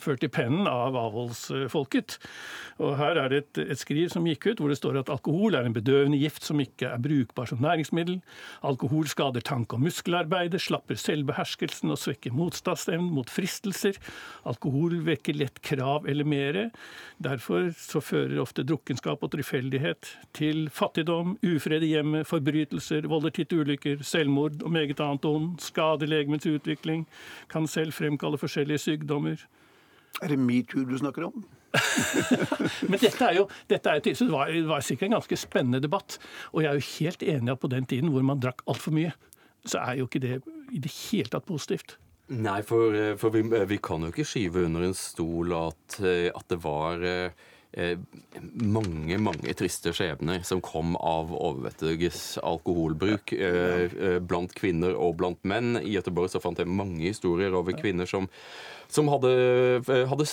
[0.00, 2.18] ført i pennen av avholdsfolket.
[2.82, 5.54] Og her er det et, et skriv som gikk ut hvor det står at alkohol
[5.58, 8.18] er en bedøvende gift som ikke er brukbar som næringsmiddel.
[8.66, 13.98] Alkohol skader tanke- og muskelarbeidet, slapper selvbeherskelsen og svekker motstandsevnen mot fristelser.
[14.48, 16.66] Alkohol vekker lett krav eller mere.
[17.22, 23.62] Derfor så fører ofte drukkenskap og tilfeldighet til fattigdom, ufred i hjemmet, forbrytelser, volder til
[23.62, 25.56] ulykker, selvmord og meget annet ond.
[25.62, 27.06] Skader legemets utvikling,
[27.52, 29.42] kan selv fremkalle forskjellige sykdommer.
[30.22, 31.44] Er det metoo du snakker om?
[32.90, 36.18] Men dette er jo, dette er, det var, det var sikkert en ganske spennende debatt.
[36.52, 39.14] Og jeg er jo helt enig at på den tiden hvor man drakk altfor mye,
[39.68, 40.40] så er jo ikke det
[40.74, 41.96] i det hele tatt positivt.
[42.32, 46.58] Nei, for, for vi, vi, kan jo ikke skyve under en stol at, at det
[46.62, 47.98] var eh,
[48.62, 55.42] mange, mange triste skjebner som kom av overvettiges alkoholbruk eh, eh, blant kvinner og blant
[55.48, 55.76] menn.
[55.82, 58.30] I Göteborg så fant jeg mange historier over kvinner som
[58.94, 59.32] som hadde,
[59.88, 60.26] eh, hadde,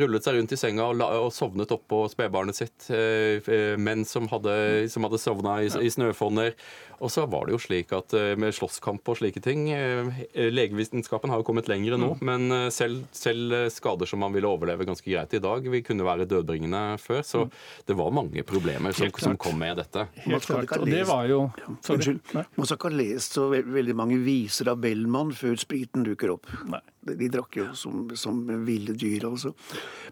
[0.00, 2.88] rullet seg rundt i senga og, og sovnet oppå spedbarnet sitt.
[2.94, 6.54] Eh, eh, menn som hadde, som hadde sovna i, i snøfonner.
[6.96, 11.44] Og så var det jo slik at med slåsskamp og slike ting Legevitenskapen har jo
[11.44, 12.22] kommet lenger nå, mm.
[12.24, 16.24] men selv, selv, skader som man ville overleve ganske greit i dag, vi kunne være
[16.30, 17.20] dødbringende før.
[17.20, 17.52] Så mm.
[17.90, 20.06] det var mange problemer som, som kom med dette.
[20.24, 22.32] Helt klart, og det var jo Unnskyld.
[22.32, 26.48] Man skal ikke ha lest så veldig mange viser av Bellman før spriten dukker opp.
[26.72, 26.80] Nei.
[27.06, 29.54] De drakk jo som, som ville dyr, altså.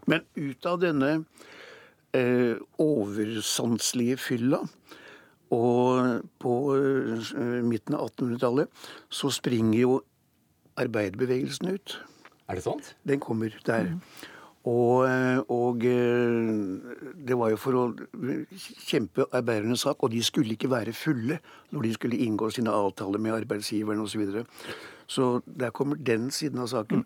[0.07, 1.11] Men ut av denne
[2.15, 4.63] eh, oversanselige fylla
[5.53, 7.33] og på eh,
[7.65, 9.97] midten av 1800-tallet så springer jo
[10.81, 11.99] arbeiderbevegelsen ut.
[12.49, 12.95] Er det sant?
[13.07, 13.91] Den kommer der.
[13.93, 14.01] Mm.
[14.65, 17.83] Og, eh, og, eh, det var jo for å
[18.89, 21.37] kjempe arbeidernes sak, og de skulle ikke være fulle
[21.69, 24.15] når de skulle inngå sine avtaler med arbeidsgiveren osv.
[24.15, 24.45] Så, videre.
[25.07, 27.05] Så der kommer den siden av saken.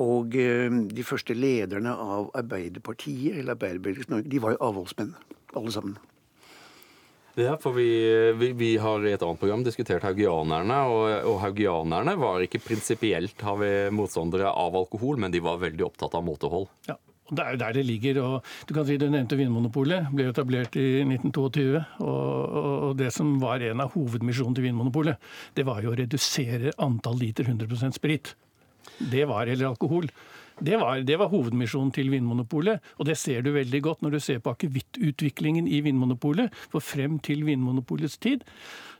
[0.00, 5.12] Og eh, de første lederne av Arbeiderpartiet, eller Arbeiderbevegelsen Norge, de var jo avholdsmenn,
[5.58, 5.98] alle sammen.
[7.38, 7.86] Ja, for vi,
[8.36, 13.44] vi, vi, har i et annet program diskutert haugianerne, og, og haugianerne var ikke prinsipielt
[13.46, 16.66] har vi motstandere av alkohol, men de var veldig opptatt av måtehold.
[16.90, 16.98] Ja.
[17.30, 18.20] Det er jo der det ligger.
[18.22, 20.10] og Du kan si du nevnte Vinmonopolet.
[20.14, 21.84] ble etablert i 1922.
[22.00, 22.58] Og,
[22.90, 25.16] og det som var en av hovedmisjonene til Vinmonopolet,
[25.54, 28.34] det var jo å redusere antall liter 100% sprit.
[28.98, 30.10] Det var, eller alkohol.
[30.60, 34.20] Det var, det var, hovedmisjonen til Vinmonopolet, og det ser du veldig godt når du
[34.20, 36.52] ser på akevittutviklingen i Vinmonopolet.
[36.72, 38.44] For frem til Vinmonopolets tid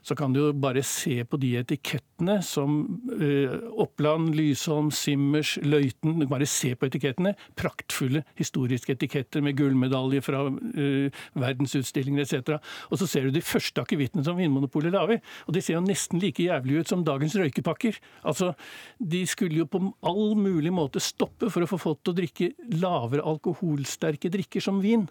[0.01, 2.79] så kan du jo bare se på de etikettene som
[3.13, 7.35] uh, Oppland, Lysholm, Simmers, Løiten Bare se på etikettene.
[7.57, 12.57] Praktfulle historiske etiketter med gullmedalje fra uh, verdensutstillingen etc.
[12.89, 16.21] Og så ser du de første akevittene som Vinmonopolet lager, og de ser jo nesten
[16.21, 18.01] like jævlig ut som dagens røykepakker.
[18.25, 18.53] Altså,
[18.97, 22.51] De skulle jo på all mulig måte stoppe for å få folk til å drikke
[22.81, 25.05] lavere alkoholsterke drikker som vin.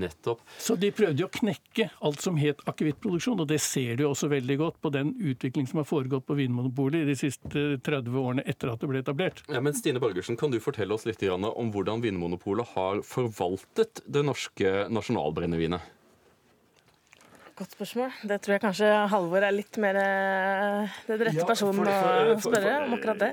[0.00, 0.42] Nettopp.
[0.58, 4.30] Så de prøvde jo å knekke alt som het akevittproduksjon, og det ser du også
[4.32, 8.46] veldig godt på den utvikling som har foregått på Vinmonopolet i de siste 30 årene
[8.48, 9.44] etter at det ble etablert.
[9.48, 14.24] Ja, men Stine Borgersen, kan du fortelle oss litt om hvordan Vinmonopolet har forvaltet det
[14.26, 15.92] norske nasjonalbrennevinet?
[17.54, 18.10] Godt spørsmål.
[18.26, 22.72] Det tror jeg kanskje Halvor er litt mer eh, den rette ja, personen å spørre
[22.82, 23.28] om akkurat det.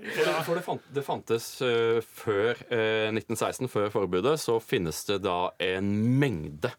[0.46, 5.40] For, det, fant, det fantes uh, før uh, 1916, før forbudet, så finnes det da
[5.66, 5.90] en
[6.22, 6.70] mengde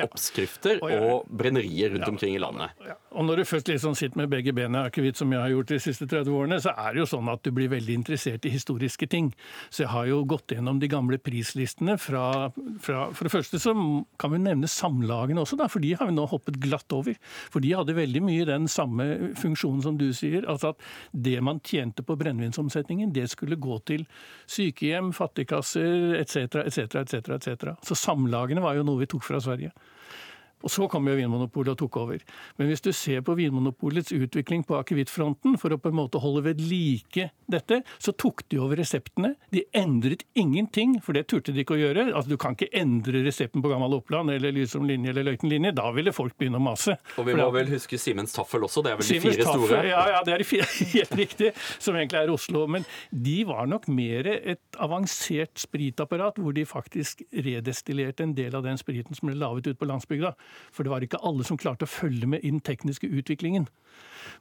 [0.00, 2.78] oppskrifter og brennerier rundt omkring i landet.
[3.12, 5.78] Og Når du først liksom sitter med begge bena akevitt, som jeg har gjort de
[5.82, 9.06] siste 30 årene, så er det jo sånn at du blir veldig interessert i historiske
[9.10, 9.32] ting.
[9.70, 13.74] Så jeg har jo gått gjennom de gamle prislistene fra, fra For det første så
[14.20, 17.18] kan vi nevne samlagene også, da, for de har vi nå hoppet glatt over.
[17.52, 20.46] For de hadde veldig mye den samme funksjonen som du sier.
[20.48, 24.06] Altså at det man tjente på brennevinsomsetningen, det skulle gå til
[24.50, 27.74] sykehjem, fattigkasser etc., etc., etc.
[27.84, 29.72] Så samlagene var jo noe vi tok fra Sverige.
[30.62, 32.22] Og så kom jo Vinmonopolet og tok over.
[32.58, 36.44] Men hvis du ser på Vinmonopolets utvikling på akevittfronten for å på en måte holde
[36.46, 39.34] ved like dette, så tok de over reseptene.
[39.52, 42.08] De endret ingenting, for det turte de ikke å gjøre.
[42.14, 45.74] Altså, Du kan ikke endre resepten på Gammal Oppland eller Lysom linje eller Løiten linje.
[45.74, 46.96] Da ville folk begynne å mase.
[47.18, 48.82] Og vi må da- vel huske Simens Taffel også.
[48.82, 49.82] Det er vel de fire Tafel, store?
[49.90, 52.66] Ja, ja, det er de fire, helt riktig, som egentlig er Oslo.
[52.66, 58.62] Men de var nok mer et avansert spritapparat, hvor de faktisk redestillerte en del av
[58.64, 60.32] den spriten som ble laget ut på landsbygda.
[60.72, 63.68] For det var ikke alle som klarte å følge med i den tekniske utviklingen.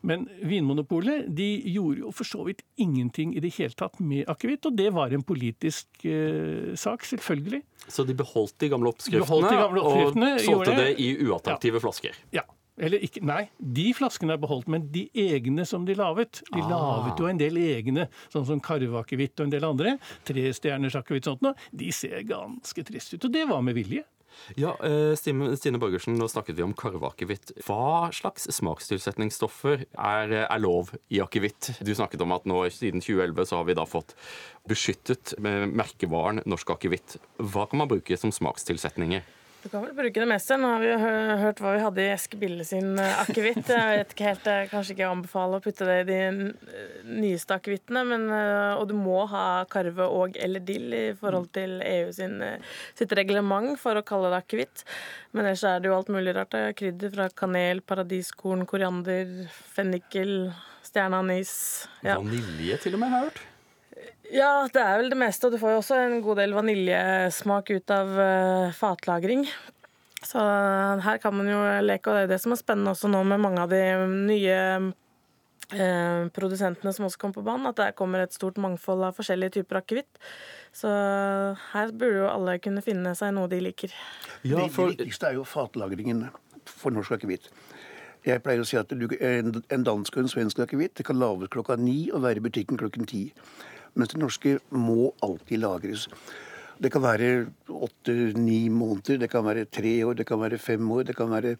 [0.05, 4.65] Men Vinmonopolet de gjorde jo for så vidt ingenting i det hele tatt med akevitt,
[4.69, 7.61] og det var en politisk eh, sak, selvfølgelig.
[7.87, 10.97] Så de beholdt de gamle oppskriftene, de gamle oppskriftene, og solgte det det.
[11.03, 12.17] i uattraktive flasker.
[12.35, 12.45] Ja.
[12.81, 16.39] Eller ikke, nei, de flaskene er beholdt, men de egne som de laget.
[16.49, 19.97] De laget jo en del egne, sånn som karveakevitt og en del andre.
[20.25, 21.69] Trestjerners akevitt og sånt noe.
[21.77, 24.05] De ser ganske trist ut, og det var med vilje.
[24.59, 27.53] Ja, eh, Stine, Borgersen, nå snakket vi om karveakevitt.
[27.67, 31.73] Hva slags smakstilsetningsstoffer er, er lov i akevitt?
[31.81, 34.15] Du snakket om at nå siden 2011 så har vi da fått
[34.69, 37.17] beskyttet merkevaren norsk akevitt.
[37.41, 39.25] Hva kan man bruke som smakstilsetninger?
[39.61, 40.55] Du kan vel bruke det meste.
[40.57, 40.95] Nå har vi jo
[41.43, 43.67] hørt hva vi hadde i Eske Bille sin eh, akevitt.
[43.69, 48.01] Jeg vet ikke helt, jeg kanskje ikke anbefaler å putte det i de nyeste akevittene.
[48.17, 52.57] eh, Og du må ha karve og eller dill i forhold til EU sin, eh,
[52.97, 54.83] sitt reglement for å kalle det akevitt.
[55.31, 56.49] Men ellers er det jo alt mulig rart.
[56.57, 59.45] Det er Krydder fra kanel, paradiskorn, koriander,
[59.77, 60.51] fennikel,
[60.89, 61.53] stjerneanis.
[62.01, 62.17] Ja.
[62.17, 63.47] Vanilje til og med, har jeg hørt.
[64.31, 67.71] Ja, det er vel det meste, og du får jo også en god del vaniljesmak
[67.75, 69.43] ut av eh, fatlagring.
[70.23, 70.39] Så
[71.03, 73.41] her kan man jo leke, og det er det som er spennende også nå med
[73.41, 73.81] mange av de
[74.29, 74.57] nye
[75.73, 79.57] eh, produsentene som også kommer på banen, at der kommer et stort mangfold av forskjellige
[79.57, 80.21] typer akevitt.
[80.71, 80.87] Så
[81.73, 83.91] her burde jo alle kunne finne seg noe de liker.
[84.45, 86.29] Ja, det, for det viktigste er jo fatlagringen
[86.69, 87.49] for norsk akevitt.
[88.21, 91.49] Jeg pleier å si at du, en, en dansk og en svensk akevitt kan lages
[91.51, 93.25] klokka ni og være i butikken klokken ti.
[93.95, 96.07] Mens det norske må alltid lagres.
[96.81, 97.31] Det kan være
[97.69, 101.03] åtte-ni måneder, det kan være tre år, det kan være fem år.
[101.03, 101.57] det kan være,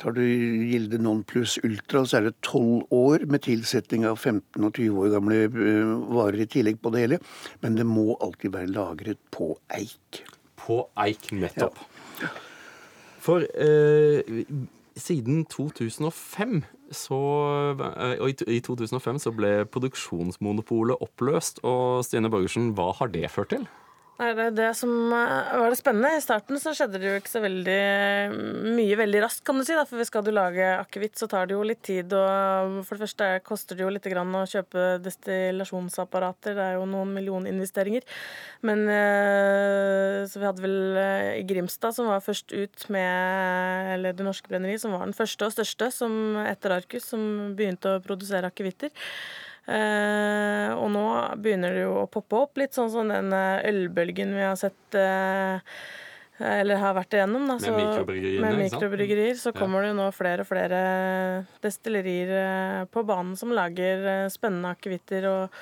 [0.00, 4.64] Tar du Gilde Non Plus Ultra, så er det tolv år med tilsetning av 15
[4.64, 7.18] og 20 år gamle eh, varer i tillegg på det hele.
[7.60, 10.22] Men det må alltid være lagret på eik.
[10.60, 11.76] på eik, nettopp.
[13.20, 14.24] For eh,
[15.02, 16.60] siden 2005
[16.92, 17.18] så,
[17.78, 21.62] eh, og i, I 2005 så ble produksjonsmonopolet oppløst.
[21.66, 23.68] Og Stine Borgersen, hva har det ført til?
[24.20, 26.10] Nei, det, det som eh, var det spennende.
[26.18, 27.76] I starten så skjedde det jo ikke så veldig
[28.76, 29.72] mye veldig raskt, kan du si.
[29.72, 29.86] Da.
[29.88, 32.12] For skal du lage akevitt, så tar det jo litt tid.
[32.12, 36.52] Og for det første koster det jo litt grann å kjøpe destillasjonsapparater.
[36.58, 38.04] Det er jo noen millioninvesteringer.
[38.68, 44.12] Men eh, så vi hadde vel eh, i Grimstad, som var først ut med Eller
[44.12, 48.04] Det Norske Brenneri, som var den første og største som etter Arcus, som begynte å
[48.04, 48.92] produsere akevitter.
[49.70, 51.04] Eh, og nå
[51.38, 54.96] begynner det jo å poppe opp, litt sånn som den eh, ølbølgen vi har sett
[54.98, 55.60] eh,
[56.40, 57.44] eller har vært igjennom.
[57.50, 58.40] Da, så- Med mikrobryggerier.
[58.40, 59.34] Med mikrobryggerier.
[59.38, 60.80] Så kommer det jo nå flere og flere
[61.62, 65.26] destillerier på banen som lager spennende akevitter.
[65.28, 65.58] Og,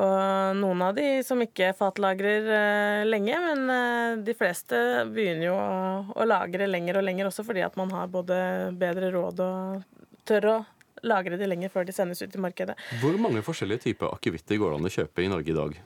[0.00, 4.76] og noen av de som ikke fatlagrer eh, lenge, men eh, de fleste
[5.10, 5.80] begynner jo å,
[6.20, 8.36] å lagre lenger og lenger også fordi at man har både
[8.78, 10.58] bedre råd og tør å
[11.06, 12.76] lagre de lenger før de sendes ut i markedet.
[13.02, 15.78] Hvor mange forskjellige typer akevitter går det an å kjøpe i Norge i dag?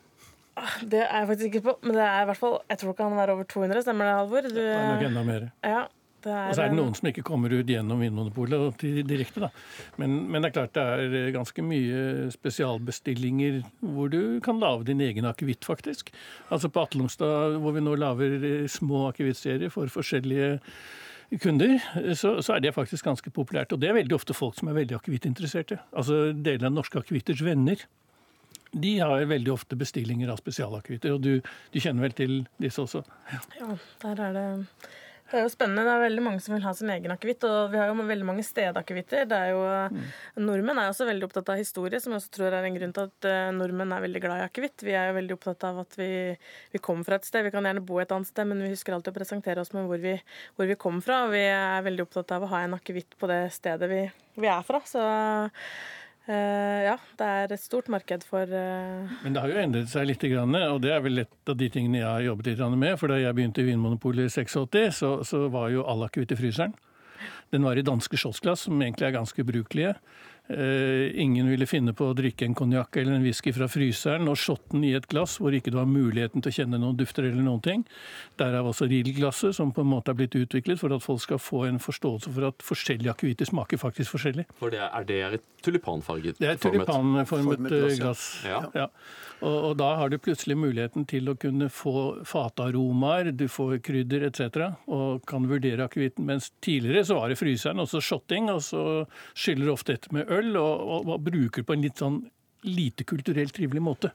[0.86, 2.98] Det er jeg faktisk ikke på, men det er i hvert fall Jeg tror det
[3.00, 4.46] kan være over 200, stemmer det, Halvor?
[4.46, 5.46] Du, Det er nok enda mer.
[5.66, 5.80] ja,
[6.24, 9.42] det er, Og så er det noen som ikke kommer ut gjennom Vinmonopolet direkte.
[9.42, 9.50] da.
[10.00, 15.02] Men, men det er klart det er ganske mye spesialbestillinger hvor du kan lage din
[15.04, 16.14] egen akevitt, faktisk.
[16.54, 20.54] Altså på Atlungstad, hvor vi nå lager eh, små akevittserier for forskjellige
[21.42, 21.76] kunder,
[22.14, 23.72] så, så er det faktisk ganske populært.
[23.74, 25.78] Og det er veldig ofte folk som er veldig akevittinteresserte.
[25.96, 27.84] Altså deler av Norske Akevitters venner.
[28.74, 31.38] De har veldig ofte bestillinger av spesialakevitter, og du,
[31.70, 33.04] du kjenner vel til disse også?
[33.60, 34.46] Ja, der er det
[35.30, 35.82] det er jo spennende.
[35.86, 37.44] Det er veldig mange som vil ha sin egen akevitt.
[37.48, 39.24] Og vi har jo veldig mange stedakevitter.
[39.30, 39.62] Det er jo,
[40.44, 43.08] Nordmenn er også veldig opptatt av historie, som jeg også tror er en grunn til
[43.08, 44.84] at eh, nordmenn er veldig glad i akevitt.
[44.84, 46.10] Vi er jo veldig opptatt av at vi,
[46.74, 47.46] vi kommer fra et sted.
[47.48, 49.88] Vi kan gjerne bo et annet sted, men vi husker alltid å presentere oss med
[49.88, 50.14] hvor vi,
[50.58, 51.24] hvor vi kommer fra.
[51.24, 54.04] Og vi er veldig opptatt av å ha en akevitt på det stedet vi,
[54.44, 54.84] vi er fra.
[54.86, 55.02] Så
[56.32, 60.24] ja, det er et stort marked for eh, Men det har jo endret seg litt,
[60.24, 62.96] og det er vel et av de tingene jeg har jobbet litt med.
[63.00, 66.40] For da jeg begynte i Vinmonopolet i 86, så, så var jo all akevitt i
[66.40, 66.72] fryseren.
[67.52, 69.94] Den var i danske Skjoldsglass, som egentlig er ganske ubrukelige.
[70.48, 74.36] Eh, ingen ville finne på å drikke en konjakk eller en whisky fra fryseren og
[74.36, 77.40] shotten i et glass hvor ikke du har muligheten til å kjenne noen dufter eller
[77.46, 77.86] noen ting.
[78.36, 81.64] Derav også Riel-glasset, som på en måte er blitt utviklet for at folk skal få
[81.70, 84.44] en forståelse for at forskjellige akevitter smaker faktisk forskjellig.
[84.60, 88.60] For det er, det er et tulipanfarget Det er et tulipanformet glass, ja.
[88.76, 88.90] Ja.
[89.44, 94.28] Og, og da har du plutselig muligheten til å kunne få fataromaer, du får krydder
[94.28, 94.60] etc.
[94.92, 96.28] og kan vurdere akevitten.
[96.28, 98.84] Mens tidligere så var det fryseren, og så shotting, og så
[99.32, 102.22] skyller ofte etter med øl, og, og, og bruker på en litt sånn
[102.64, 104.10] lite kulturelt trivelig måte.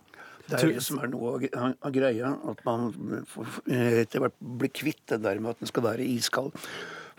[0.50, 2.88] Det er det som er noe av, greia, at man
[3.70, 6.56] eh, etter hvert blir kvitt det der med at den skal være iskald.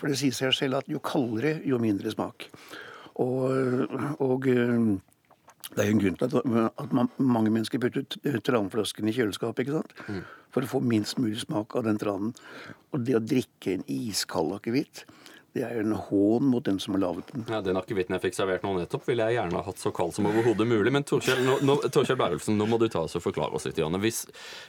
[0.00, 2.48] For det sier seg selv at jo kaldere, jo mindre smak.
[3.22, 3.86] Og,
[4.18, 4.74] og eh,
[5.70, 9.14] det er jo en grunn til at, at man, mange mennesker putter t- tranflasken i
[9.14, 9.62] kjøleskapet.
[9.62, 9.94] ikke sant?
[10.50, 12.32] For å få minst mulig smak av den tranen.
[12.90, 15.04] Og det å drikke en iskald akevitt,
[15.56, 17.46] det er en hån mot den som har laget den.
[17.50, 20.14] Ja, Den akevitten jeg fikk servert nå nettopp, ville jeg gjerne ha hatt så kald
[20.14, 20.92] som overhodet mulig.
[20.94, 23.80] Men Torkjell, nå, nå, nå må du ta oss og forklare oss litt.
[23.82, 23.98] Janne.
[24.02, 24.12] Vi,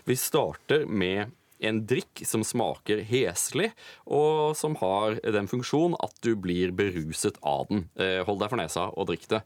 [0.09, 3.69] vi starter med en drikk som smaker heslig,
[4.09, 7.85] og som har den funksjon at du blir beruset av den.
[8.01, 9.43] Eh, Hold deg for nesa og drikk det.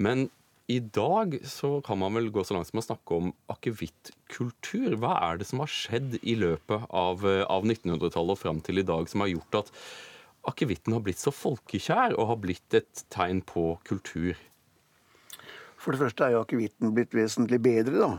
[0.00, 0.30] Men
[0.68, 4.96] i dag så kan man vel gå så langt som å snakke om akevittkultur.
[5.00, 8.80] Hva er det som har skjedd i løpet av, eh, av 1900-tallet og fram til
[8.80, 9.72] i dag som har gjort at
[10.48, 14.34] akevitten har blitt så folkekjær og har blitt et tegn på kultur?
[15.78, 18.10] For det første er jo akevitten blitt vesentlig bedre, da.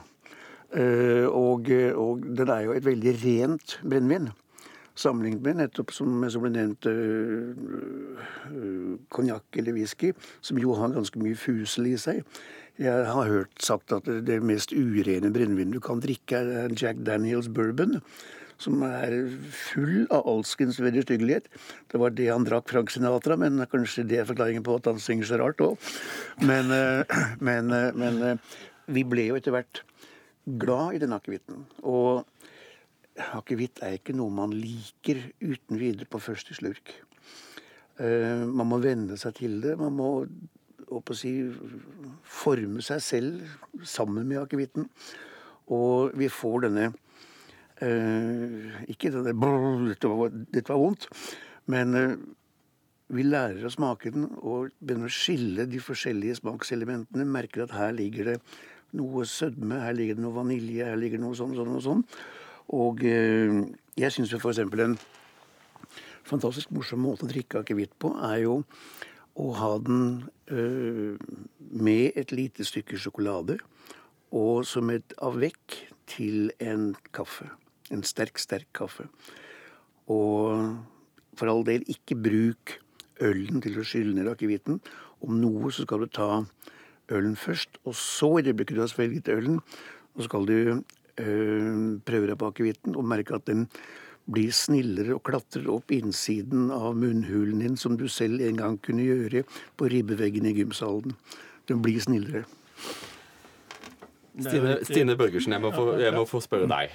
[0.69, 4.30] Eh, Og, og den er jo et veldig rent brennevin.
[4.99, 7.55] Sammenlignet med nettopp som, som ble nevnt øh,
[9.15, 10.11] konjakk eller whisky,
[10.41, 12.23] som jo har ganske mye fusel i seg.
[12.80, 17.47] Jeg har hørt sagt at det mest urene brennevinet du kan drikke, er Jack Daniels
[17.47, 18.01] bourbon.
[18.60, 19.14] Som er
[19.55, 21.47] full av alskens vederstyggelighet.
[21.91, 24.99] Det var det han drakk Frank Sinatra, men kanskje det er forklaringen på at han
[24.99, 25.91] synger så rart òg.
[26.43, 28.57] Men, eh, men, eh, men eh,
[28.91, 29.84] vi ble jo etter hvert
[30.60, 31.64] glad i den akevitten.
[31.88, 32.26] Og
[33.39, 36.93] akevitt er ikke noe man liker uten videre på første slurk.
[37.99, 39.74] Man må venne seg til det.
[39.76, 40.07] Man må
[40.89, 41.34] å si,
[42.24, 44.88] forme seg selv sammen med akevitten.
[45.70, 46.89] Og vi får denne
[47.80, 51.07] Ikke det dette, var, dette var vondt,
[51.71, 52.17] men eh,
[53.15, 57.25] vi lærer å smake den og begynner å skille de forskjellige smakselementene.
[57.25, 58.36] Merker at her ligger det
[58.99, 62.03] noe sødme, her ligger det noe vanilje, her ligger det noe sånn, sånn og sånn.
[62.77, 63.55] Og eh,
[63.99, 64.61] jeg syns jo f.eks.
[64.61, 64.97] en
[66.30, 68.59] fantastisk morsom måte å drikke akevitt på, er jo
[69.39, 70.03] å ha den
[70.51, 71.15] eh,
[71.71, 73.57] med et lite stykke sjokolade
[74.36, 77.49] og som et avvekk til en kaffe.
[77.93, 79.07] En sterk, sterk kaffe.
[80.09, 80.77] Og
[81.39, 82.79] for all del, ikke bruk
[83.23, 84.79] ølen til å skylle ned akevitten.
[85.25, 86.29] Om noe så skal du ta
[87.13, 89.57] ølen først, og så i det øyeblikket du har svelget ølen,
[90.17, 93.65] så skal du øh, prøve deg på akevitten og merke at den
[94.29, 99.07] blir snillere og klatrer opp innsiden av munnhulen din, som du selv en gang kunne
[99.07, 99.43] gjøre
[99.77, 101.15] på ribbeveggen i gymsalen.
[101.69, 102.43] Den blir snillere.
[104.39, 106.93] Stine, Stine Børgersen, jeg må få, jeg må få spørre deg.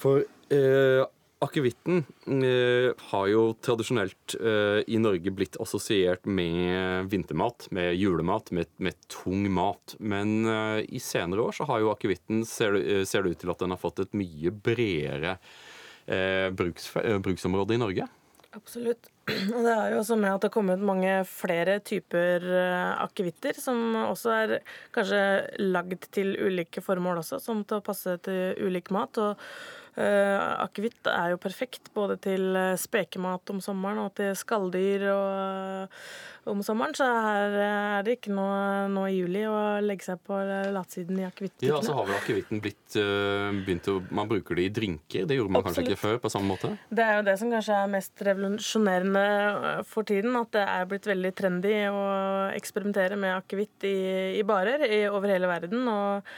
[0.00, 1.04] For eh,
[1.40, 8.68] akevitten eh, har jo tradisjonelt eh, i Norge blitt assosiert med vintermat, med julemat, med,
[8.76, 9.96] med tung mat.
[9.98, 13.54] Men eh, i senere år så har jo akevitten, ser, eh, ser det ut til
[13.54, 15.38] at den har fått et mye bredere
[16.04, 16.92] eh, bruks,
[17.24, 18.10] bruksområde i Norge.
[18.52, 19.08] Absolutt.
[19.54, 22.44] Og det er jo også med at det har kommet mange flere typer
[23.00, 24.56] akevitter, som også er
[24.92, 25.20] kanskje
[25.70, 29.22] lagd til ulike formål også, som til å passe til ulik mat.
[29.22, 29.38] Og
[30.64, 36.50] akevitt er jo perfekt både til eh, spekemat om sommeren og til skalldyr og, eh,
[36.50, 36.94] om sommeren.
[36.96, 40.38] Så her er det ikke noe nå i juli å legge seg på
[40.74, 41.72] latsiden i akevittdrikkene.
[41.74, 45.26] Ja, så har vel akevitten blitt eh, begynt å Man bruker det i drinker.
[45.28, 46.72] Det gjorde man kanskje ikke før på samme måte?
[46.88, 49.26] Det er jo det som kanskje er mest revolusjonerende
[49.90, 50.38] for tiden.
[50.40, 52.06] At det er blitt veldig trendy å
[52.56, 53.98] eksperimentere med akevitt i,
[54.40, 55.86] i barer i, over hele verden.
[55.90, 56.32] Og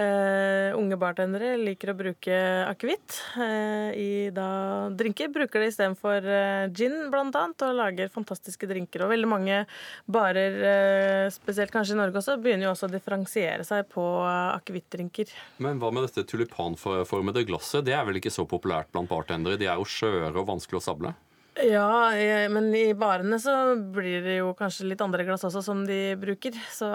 [0.00, 2.38] øh, unge bartendere liker å bruke
[2.68, 4.48] akevitt uh, i da
[4.94, 5.32] drinker.
[5.34, 9.04] Bruker det istedenfor uh, gin, blant annet, og lager fantastiske drinker.
[9.04, 9.60] Og veldig mange
[10.06, 14.54] barer, uh, spesielt kanskje i Norge også, begynner jo også å differensiere seg på uh,
[14.56, 15.34] akevittdrinker.
[15.64, 17.86] Men hva med dette tulipanformede glasset?
[17.86, 19.60] Det er vel ikke så populært blant bartendere?
[19.60, 21.14] De er jo skjøre og vanskelig å sable?
[21.62, 25.84] Ja, eh, men i barene så blir det jo kanskje litt andre glass også som
[25.86, 26.56] de bruker.
[26.74, 26.88] Så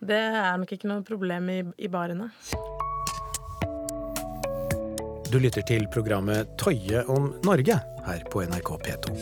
[0.00, 2.30] det er nok ikke noe problem i, i barene.
[5.26, 9.16] Du lytter til programmet Tøye om Norge her på NRK P2.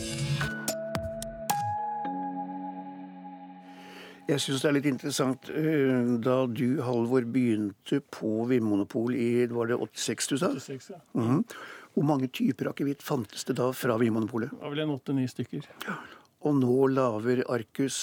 [4.25, 9.69] Jeg syns det er litt interessant eh, da du, Halvor, begynte på Vinmonopol i var
[9.69, 10.49] det 86, du sa?
[10.53, 11.01] 86, ja.
[11.17, 11.43] Mhm.
[11.95, 14.51] Hvor mange typer akevitt fantes det da fra Vinmonopolet?
[14.51, 15.67] Det var vel en åtte-ni stykker.
[16.45, 17.99] Og nå lager Arcus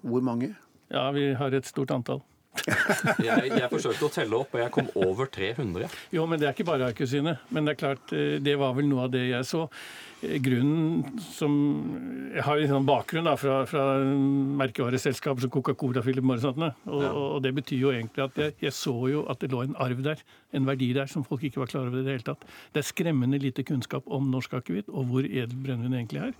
[0.00, 0.54] hvor mange?
[0.94, 2.22] Ja, vi har et stort antall.
[3.24, 5.88] Jeg, jeg forsøkte å telle opp, og jeg kom over 300.
[6.14, 7.42] Jo, men det er ikke bare Arkusynet.
[7.50, 9.64] Men det er klart, eh, det var vel noe av det jeg så.
[10.22, 11.56] Eh, Grunnen som
[12.34, 13.84] Jeg har en sånn bakgrunn da, fra, fra
[14.62, 18.74] merkevareselskaper som Coca-Cola, Philip Morris og og, og det betyr jo egentlig at jeg, jeg
[18.74, 20.22] så jo at det lå en arv der,
[20.54, 22.46] en verdi der, som folk ikke var klar over i det hele tatt.
[22.74, 26.38] Det er skremmende lite kunnskap om norsk akevitt, og hvor edel brennevin egentlig er.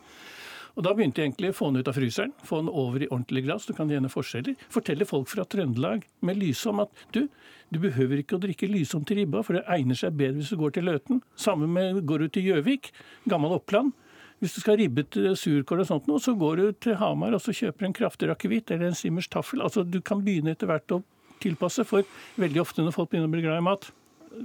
[0.75, 3.09] Og Da begynte jeg egentlig å få den ut av fryseren, få den over i
[3.09, 3.67] ordentlig glass.
[3.69, 4.57] Du kan gjerne forskjeller.
[4.75, 7.29] Fortelle folk fra Trøndelag med Lysom at du,
[7.71, 10.59] du behøver ikke å drikke Lysom til ribba, for det egner seg bedre hvis du
[10.59, 11.23] går til Løten.
[11.39, 12.91] Samme med går du til Gjøvik,
[13.31, 13.95] gammel Oppland.
[14.43, 17.41] Hvis du skal ha ribbet surkål og sånt noe, så går du til Hamar og
[17.41, 19.63] så kjøper en kraftig akevitt eller en Simmers taffel.
[19.63, 21.05] Altså, du kan begynne etter hvert å
[21.41, 22.03] tilpasse, for
[22.41, 23.89] veldig ofte når folk begynner å bli glad i mat,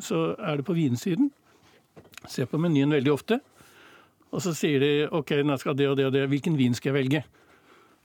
[0.05, 1.32] så er det på vinsiden.
[2.30, 3.39] Se på menyen veldig ofte.
[4.30, 6.27] Og så sier de OK, nå skal det og det og det.
[6.32, 7.23] Hvilken vin skal jeg velge?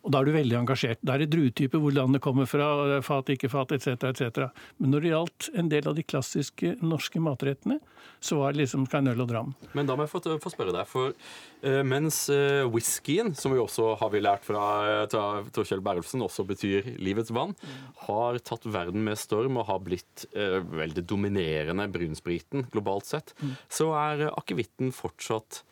[0.05, 1.01] Og da er du veldig engasjert.
[1.01, 2.67] Da er det druetype, hvor landet kommer fra,
[3.05, 4.67] fat, ikke fat, etc., etc.
[4.77, 7.79] Men når det gjaldt en del av de klassiske norske matrettene,
[8.25, 9.55] så var det liksom kanøl og dram.
[9.73, 13.63] Men da må jeg få, få spørre deg, for uh, mens uh, whiskyen, som vi
[13.63, 14.67] også har vi lært fra
[15.05, 17.57] eh, fra Berlfsen, også betyr livets vann,
[18.05, 23.33] har tatt verden med storm og har blitt eh, veldig dominerende brunspriten globalt sett,
[23.73, 25.63] så er akevitten fortsatt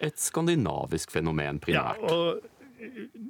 [0.00, 2.00] et skandinavisk fenomen primært.
[2.00, 2.40] Ja, og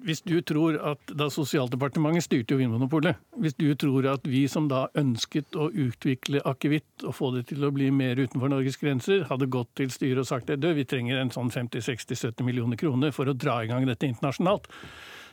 [0.06, 4.68] hvis du tror at da Sosialdepartementet styrte jo Vinmonopolet, hvis du tror at vi som
[4.70, 9.26] da ønsket å utvikle akevitt og få det til å bli mer utenfor Norges grenser,
[9.30, 13.30] hadde gått til styret og sagt at vi trenger en sånn 50-60-70 millioner kroner for
[13.30, 14.70] å dra i gang dette internasjonalt,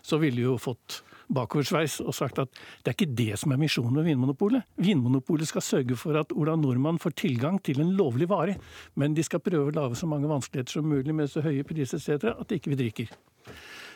[0.02, 1.02] så ville vi jo fått
[1.34, 2.52] bakoversveis og sagt at
[2.84, 4.68] det er ikke det som er misjonen med Vinmonopolet.
[4.80, 8.58] Vinmonopolet skal sørge for at Ola Nordmann får tilgang til en lovlig vare,
[8.96, 12.00] men de skal prøve å lage så mange vanskeligheter som mulig med så høye priser
[12.00, 12.32] etc.
[12.34, 13.14] at ikke vi drikker.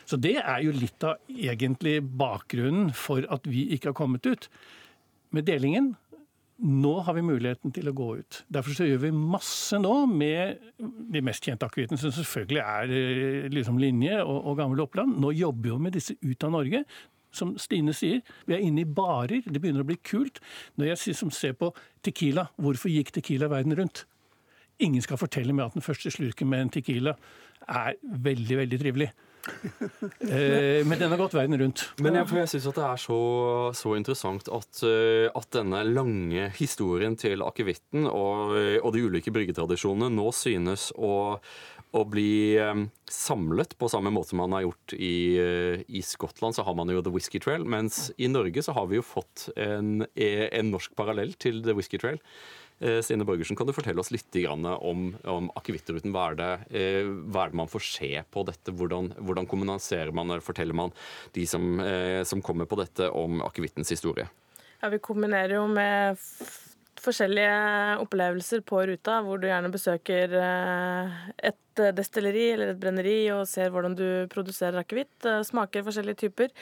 [0.08, 4.48] Så det er jo litt av egentlig bakgrunnen for at vi ikke har kommet ut.
[5.32, 5.94] Med delingen
[6.62, 8.42] nå har vi muligheten til å gå ut.
[8.52, 10.60] Derfor så gjør vi masse nå med
[11.10, 15.16] de mest kjente akevittene, som selvfølgelig er eh, liksom Linje og, og gammel Oppland.
[15.18, 16.84] Nå jobber vi jo med disse ut av Norge.
[17.32, 19.42] Som Stine sier, vi er inne i barer.
[19.46, 20.42] Det begynner å bli kult.
[20.76, 21.72] Når jeg som ser på
[22.04, 24.04] Tequila, hvorfor gikk Tequila verden rundt?
[24.82, 27.16] Ingen skal fortelle meg at den første slurken med en Tequila
[27.68, 29.12] er veldig, veldig trivelig.
[30.22, 31.82] Eh, men den har gått verden rundt.
[31.98, 33.16] Men jeg, jeg syns det er så,
[33.74, 40.12] så interessant at, eh, at denne lange historien til akevitten og, og de ulike bryggetradisjonene
[40.14, 41.40] nå synes å,
[41.92, 46.56] å bli eh, samlet på samme måte som man har gjort i, eh, i Skottland.
[46.56, 49.50] Så har man jo The Whisky Trail, mens i Norge så har vi jo fått
[49.60, 52.20] en, en norsk parallell til The Whisky Trail.
[52.82, 56.10] Eh, Stine Borgersen, kan du fortelle oss litt om, om akevittruten?
[56.10, 56.32] Hva,
[56.74, 58.74] eh, hva er det man får se på dette?
[58.74, 60.90] Hvordan, hvordan kommuniserer man eller forteller man
[61.32, 64.26] de som, eh, som kommer på dette, om akevittens historie?
[64.82, 66.18] Ja, vi kombinerer jo med
[67.02, 73.16] forskjellige opplevelser på ruta, hvor du gjerne besøker eh, et eh, destilleri eller et brenneri
[73.34, 75.14] og ser hvordan du produserer akevitt.
[75.28, 76.52] eh, Smaker forskjellige typer.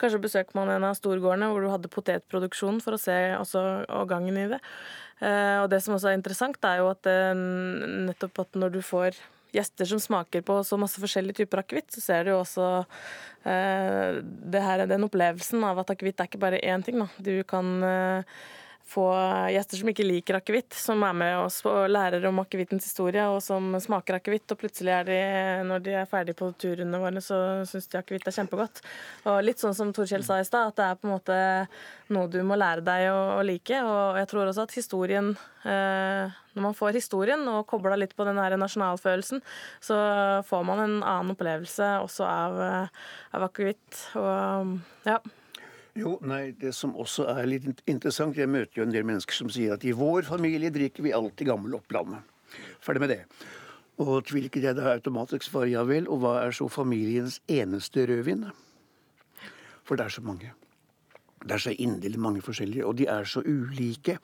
[0.00, 3.64] Kanskje besøker man en av storgårdene hvor du hadde potetproduksjon for å se også
[4.10, 4.60] gangen i det.
[5.16, 9.16] Og det som også er interessant, er jo at nettopp at når du får
[9.56, 12.68] gjester som smaker på så masse forskjellige typer akevitt, så ser du jo også
[13.48, 14.20] eh,
[14.66, 17.00] her, den opplevelsen av at akevitt er ikke bare én ting.
[17.02, 17.08] Da.
[17.18, 17.72] Du kan
[18.86, 19.04] få
[19.50, 23.40] gjester som ikke liker akevitt, som er med oss og lærer om akevittens historie, og
[23.42, 24.46] som smaker akevitt.
[24.54, 25.18] Og plutselig er de,
[25.66, 28.82] når de er ferdige på turene våre, så syns de akevitt er kjempegodt.
[29.26, 31.38] Og litt sånn som Torkjell sa i stad, at det er på en måte
[32.14, 33.80] noe du må lære deg å, å like.
[33.82, 35.32] Og jeg tror også at historien
[35.66, 39.42] eh, Når man får historien og kobla litt på den her nasjonalfølelsen,
[39.82, 39.98] så
[40.46, 43.02] får man en annen opplevelse også av, eh,
[43.34, 44.06] av akevitt.
[44.14, 44.78] Og
[45.10, 45.18] ja.
[45.96, 49.48] Jo, nei, Det som også er litt interessant Jeg møter jo en del mennesker som
[49.52, 52.18] sier at i vår familie drikker vi alltid gammel Oppland.
[52.84, 53.22] Ferdig med det.
[54.02, 56.08] Og hvilket jeg da automatisk svarer ja vel.
[56.12, 58.44] Og hva er så familiens eneste rødvin?
[59.86, 60.52] For det er så mange.
[61.46, 64.18] Det er så inderlig mange forskjellige, og de er så ulike.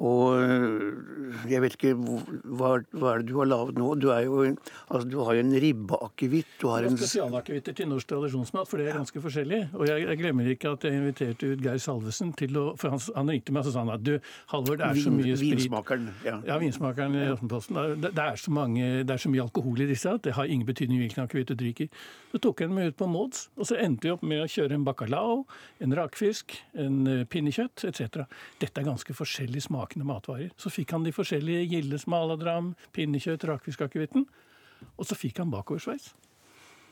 [0.00, 3.90] Og øh, jeg vet ikke hva, hva er det du har laget nå?
[4.00, 4.44] Du, jo,
[4.88, 6.54] altså, du har jo en ribbeakevitt.
[6.62, 9.60] Du har en Spesialakevitter til norsk tradisjonsmat, for det er ganske forskjellig.
[9.76, 13.02] Og jeg, jeg glemmer ikke at jeg inviterte ut Geir Salvesen til å For han,
[13.16, 14.14] han ringte meg og sa han at du,
[14.54, 16.08] Halvor, det er så mye sprit vinsmakeren.
[16.24, 16.38] Ja.
[16.48, 17.82] Ja, vinsmakeren i Aftenposten.
[18.00, 20.48] Det, det, er så mange, det er så mye alkohol i disse at det har
[20.48, 21.92] ingen betydning hvilken akevitt du drikker.
[22.32, 24.78] Så tok jeg meg ut på Mauds, og så endte vi opp med å kjøre
[24.78, 25.42] en bacalao,
[25.82, 28.24] en rakfisk, en eh, pinnekjøtt etc.
[28.62, 30.50] Dette er ganske forskjellig smakende matvarer.
[30.56, 34.26] Så fikk han de forskjellige Gildes maladram, pinnekjøtt, rakfiskakevitten,
[34.96, 36.14] og så fikk han bakoversveis.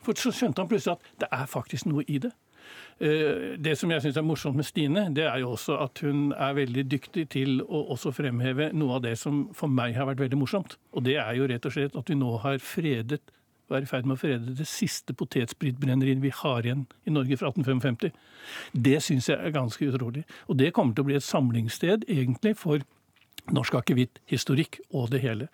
[0.03, 2.33] For så skjønte han plutselig at det er faktisk noe i det.
[3.01, 6.33] Eh, Det som jeg syns er morsomt med Stine, det er jo også at hun
[6.33, 10.21] er veldig dyktig til å også fremheve noe av det som for meg har vært
[10.21, 10.77] veldig morsomt.
[10.93, 13.23] Og det er jo rett og slett at vi nå har fredet
[13.77, 17.51] er i ferd med å frede det siste potetspritbrenneriet vi har igjen i Norge fra
[17.53, 18.15] 1855.
[18.73, 20.25] Det syns jeg er ganske utrolig.
[20.49, 22.85] Og det kommer til å bli et samlingssted egentlig for
[23.55, 25.49] norsk akevitthistorikk og det hele.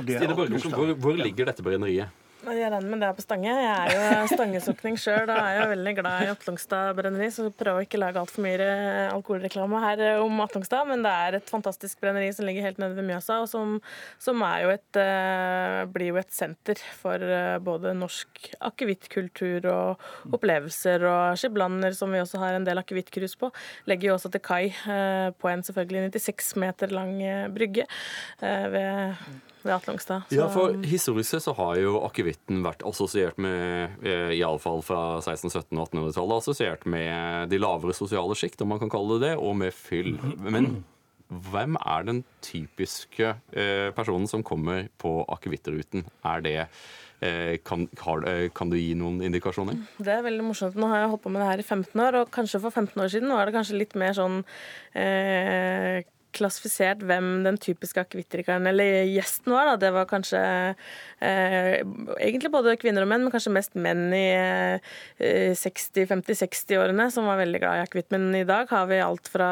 [0.00, 2.16] Og det hvor, hvor ligger dette brenneriet?
[2.40, 3.52] Jeg regner med det er på Stange.
[3.52, 7.84] Jeg er jo stangesokning sjøl og er jo veldig glad i Atlungstad brenneri, så prøver
[7.84, 8.68] ikke å lage altfor mye
[9.10, 10.88] alkoholreklame her eh, om Atlungstad.
[10.88, 13.74] Men det er et fantastisk brenneri som ligger helt nede ved Mjøsa, og som,
[14.22, 21.04] som jo et, eh, blir jo et senter for eh, både norsk akevittkultur og opplevelser.
[21.10, 23.52] Og Skiblander, som vi også har en del akevittcruise på,
[23.90, 27.12] legger jo også til kai på en selvfølgelig 96 meter lang
[27.52, 27.84] brygge
[28.40, 29.20] ved,
[29.64, 30.22] ved Atlungstad.
[30.30, 35.20] Ja, Så- for Historisk sett så har jo akevitten vært assosiert med, eh, iallfall fra
[35.20, 39.28] 1600-, 1700- og 1800-tallet, assosiert med de lavere sosiale sjikt, om man kan kalle det
[39.30, 40.18] det, og med fyll.
[40.40, 40.84] Men
[41.30, 46.04] hvem er den typiske eh, personen som kommer på akevittruten?
[46.24, 46.68] Er det
[47.22, 47.86] eh, kan,
[48.26, 49.76] eh, kan du gi noen indikasjoner?
[50.00, 50.74] Det er veldig morsomt.
[50.74, 52.96] Nå har jeg holdt på med det her i 15 år, og kanskje for 15
[53.02, 54.42] år siden var det kanskje litt mer sånn
[54.96, 56.02] eh,
[56.40, 59.70] klassifisert hvem den typiske akevittrikeren eller gjesten var.
[59.70, 59.76] Da.
[59.84, 60.40] Det var kanskje
[61.20, 61.80] eh,
[62.18, 67.62] egentlig både kvinner og menn, men kanskje mest menn i eh, 50-60-årene som var veldig
[67.62, 68.10] glad i akevitt.
[68.14, 69.50] Men i dag har vi alt fra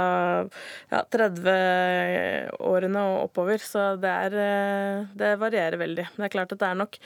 [0.91, 6.09] ja, 30-årene og oppover, så det, er, eh, det varierer veldig.
[6.17, 7.01] Det er klart at det er nok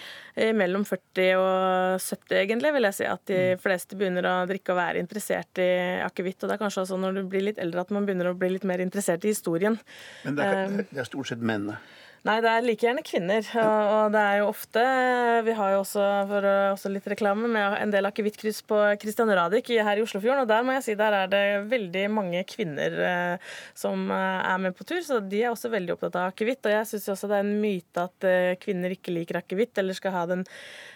[0.57, 4.79] mellom 40 og 70 egentlig, vil jeg si, at de fleste begynner å drikke og
[4.79, 5.69] være interessert i
[6.05, 6.41] akevitt.
[6.41, 8.55] Og det er kanskje også når du blir litt eldre at man begynner å bli
[8.55, 9.72] litt mer interessert i historien.
[10.27, 11.81] Men det er, det er stort sett mennene.
[12.23, 13.47] Nei, det er like gjerne kvinner.
[13.59, 14.83] Og, det er jo ofte
[15.43, 19.73] Vi har jo også, for, også litt reklame med en del akevittkryss på Christian Radich
[19.75, 20.45] her i Oslofjorden.
[20.45, 21.43] Og der må jeg si der er det
[21.73, 25.03] veldig mange kvinner eh, som eh, er med på tur.
[25.03, 26.63] Så de er også veldig opptatt av akevitt.
[26.63, 29.99] Og jeg syns også det er en myte at eh, kvinner ikke liker akevitt, eller
[29.99, 30.47] skal ha den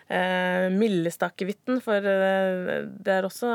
[0.08, 1.80] eh, mildeste akevitten.
[1.84, 3.50] For eh, det er også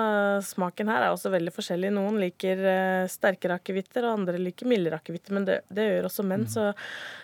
[0.45, 1.93] smaken her er også veldig forskjellig.
[1.95, 5.37] Noen liker eh, sterkere akevitter, og andre liker mildere akevitter.
[5.37, 6.47] Men det, det gjør også menn.
[6.51, 6.71] så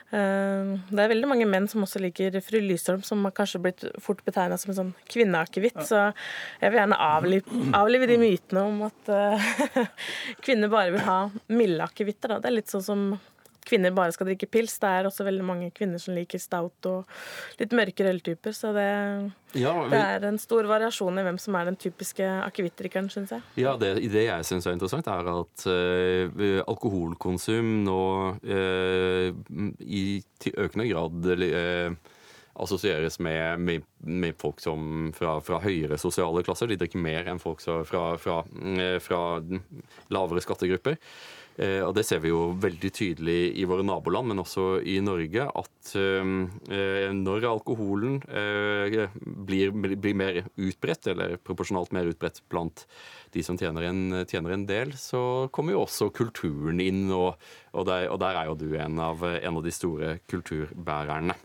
[0.08, 3.84] Eh, Det er veldig mange menn som også liker Fru Lysholm, som har kanskje blitt
[4.04, 5.82] fort betegna som en sånn kvinneakevitt.
[5.88, 6.00] Så
[6.62, 9.82] jeg vil gjerne avlive, avlive de mytene om at eh,
[10.46, 11.20] kvinner bare vil ha
[11.52, 12.38] milde akevitter.
[12.40, 13.04] Det er litt sånn som
[13.68, 14.78] kvinner bare skal drikke pils.
[14.82, 18.56] Det er også veldig mange kvinner som liker stout og litt mørkere øltyper.
[18.56, 18.88] Så det,
[19.58, 23.46] Ja, det er en stor variasjon i hvem som er den typiske akevittdrikkeren, syns jeg.
[23.64, 28.04] Ja, det, det jeg syns er interessant, er at eh, alkoholkonsum nå
[28.44, 29.32] eh,
[29.84, 30.06] i
[30.42, 32.14] til økende grad eh,
[32.58, 36.70] assosieres med, med, med folk som fra, fra høyere sosiale klasser.
[36.70, 38.42] De drikker mer enn folk fra, fra,
[39.04, 39.22] fra
[40.14, 40.98] lavere skattegrupper.
[41.58, 45.48] Eh, og Det ser vi jo veldig tydelig i våre naboland, men også i Norge,
[45.48, 52.86] at eh, når alkoholen eh, blir, blir mer utbredt, eller proporsjonalt mer utbredt blant
[53.34, 57.34] de som tjener en, tjener en del, så kommer jo også kulturen inn, og,
[57.74, 61.36] og, der, og der er jo du en av, en av de store kulturbærerne.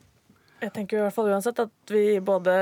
[0.62, 2.52] Jeg tenker i hvert fall uansett at vi både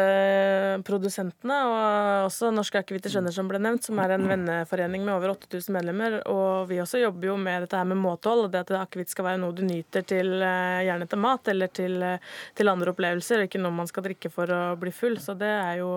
[0.89, 5.35] produsentene og også Norske akevitter skjønner, som ble nevnt, som er en venneforening med over
[5.35, 8.73] 8000 medlemmer, og vi også jobber jo med dette her med måtehold, og det at
[8.81, 12.73] akevitt skal være noe du nyter til eh, gjerne til mat eller til, eh, til
[12.73, 15.21] andre opplevelser, og ikke noe man skal drikke for å bli full.
[15.21, 15.93] Så det er jo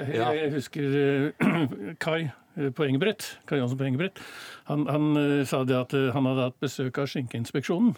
[0.00, 0.30] Ja.
[0.32, 1.74] jeg husker eh,
[2.06, 4.16] Kai på Engebrett, Kai Jansson på Engebrett.
[4.72, 7.92] Han, han sa det at han hadde hatt besøk av Skinkeinspeksjonen.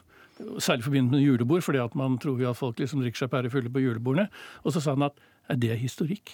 [0.58, 3.72] Særlig forbundet med julebord, fordi at man tror jo at folk liksom drikker seg pærefulle
[3.72, 4.28] på julebordene.
[4.64, 5.18] Og så sa han at
[5.48, 6.30] "Nei, det er historikk.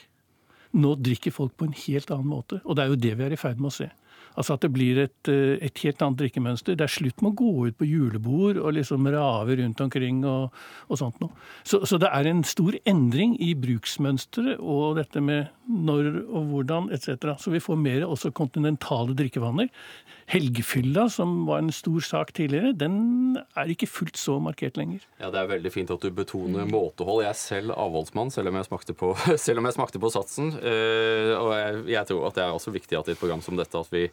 [0.73, 2.61] Nå drikker folk på en helt annen måte.
[2.65, 3.91] Og det er jo det vi er i ferd med å se.
[4.37, 6.77] Altså at det blir et, eh, et, helt annet drikkemønster.
[6.79, 10.55] Det er slutt med å gå ut på julebord og liksom rave rundt omkring og,
[10.89, 11.33] og sånt noe.
[11.63, 16.89] Så, så, det er en stor endring i bruksmønsteret og dette med når og hvordan
[16.95, 17.35] etc.
[17.41, 19.69] Så vi får mer også kontinentale drikkevaner.
[20.29, 25.05] Helgefylla, som var en stor sak tidligere, den er ikke fullt så markert lenger.
[25.21, 27.23] Ja, Det er veldig fint at du betoner måtehold.
[27.25, 30.53] Jeg er selv avholdsmann, selv om jeg smakte på, jeg smakte på satsen.
[30.61, 33.57] Eh, og jeg, jeg, tror at det er også viktig at i et program som
[33.57, 34.05] dette at vi,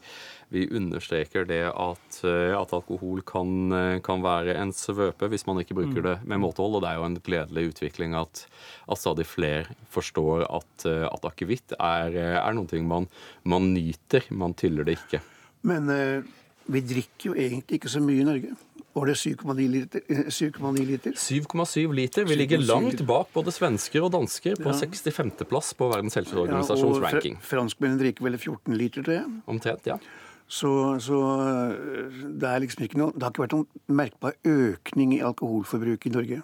[0.53, 5.59] vi understreker det at, eh, at alkohol kan, eh, kan, være en svøpe hvis man
[5.61, 6.05] ikke bruker mm.
[6.05, 6.77] det med måtehold.
[6.77, 8.45] Og det er jo en gledelig utvikling at,
[8.87, 13.09] at stadig flere forstår at, at akevitt er, er noe man,
[13.43, 14.27] man nyter.
[14.29, 15.23] Man tyller det ikke.
[15.65, 16.21] Men eh,
[16.71, 18.55] vi drikker jo egentlig ikke så mye i Norge.
[18.95, 20.03] Var det 7,9 liter?
[20.31, 21.15] 7,9 liter?
[21.19, 22.23] 7,7 liter.
[22.25, 24.75] Vi ligger langt bak både svensker og dansker på ja.
[24.85, 29.33] 65.-plass på Verdens helseorganisasjons ja, og Fr Franskmennene drikker vel 14 liter, tror jeg.
[29.51, 29.99] Omtrent, ja.
[30.47, 30.71] Så,
[31.03, 35.23] så, eh, det er liksom ikke noe Det har ikke vært noen merkbar økning i
[35.25, 36.41] alkoholforbruket i Norge.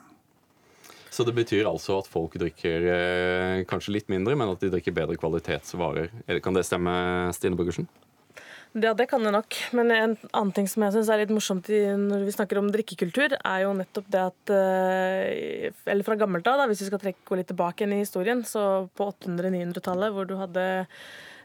[1.12, 4.96] Så det betyr altså at folk drikker eh, kanskje litt mindre, men at de drikker
[4.96, 6.12] bedre kvalitetsvarer.
[6.44, 6.94] Kan det stemme,
[7.36, 7.88] Stine Borgersen?
[8.72, 9.56] Ja, det kan det nok.
[9.76, 13.36] Men en annen ting som jeg syns er litt morsomt når vi snakker om drikkekultur,
[13.36, 17.52] er jo nettopp det at eh, Eller fra gammelt av, hvis vi skal trekke litt
[17.52, 20.64] tilbake igjen i historien, så på 800-900-tallet, hvor du hadde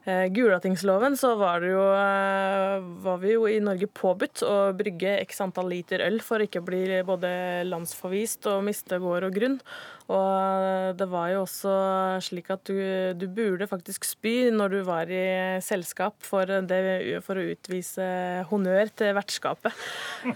[0.06, 5.40] Gulatingsloven, så var, det jo, eh, var vi jo i Norge påbudt å brygge x
[5.42, 7.30] antall liter øl for ikke å bli både
[7.66, 9.58] landsforvist og miste gård og grunn.
[10.06, 11.72] Og det var jo også
[12.22, 12.78] slik at du,
[13.18, 16.78] du burde faktisk spy når du var i selskap for, det,
[17.26, 18.06] for å utvise
[18.52, 19.86] honnør til vertskapet.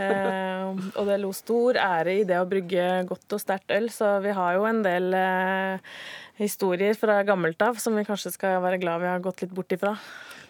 [0.01, 0.67] Eh,
[0.99, 4.35] og det lo stor ære i det å brygge godt og sterkt øl, så vi
[4.35, 5.95] har jo en del eh,
[6.41, 9.73] historier fra gammelt av som vi kanskje skal være glad vi har gått litt bort
[9.77, 9.95] ifra.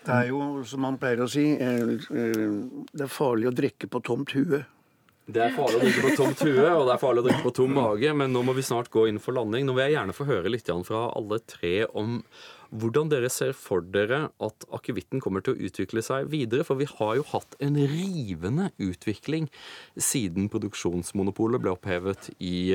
[0.01, 4.01] Det er jo, som man pleier å si, eh, det er farlig å drikke på
[4.07, 4.63] tomt hue.
[5.31, 7.53] Det er farlig å drikke på tomt hue, og det er farlig å drikke på
[7.55, 9.67] tom mage, men nå må vi snart gå inn for landing.
[9.67, 12.23] Nå vil jeg gjerne få høre litt fra alle tre om
[12.71, 16.65] hvordan dere ser for dere at akevitten kommer til å utvikle seg videre.
[16.67, 19.49] For vi har jo hatt en rivende utvikling
[19.99, 22.71] siden produksjonsmonopolet ble opphevet i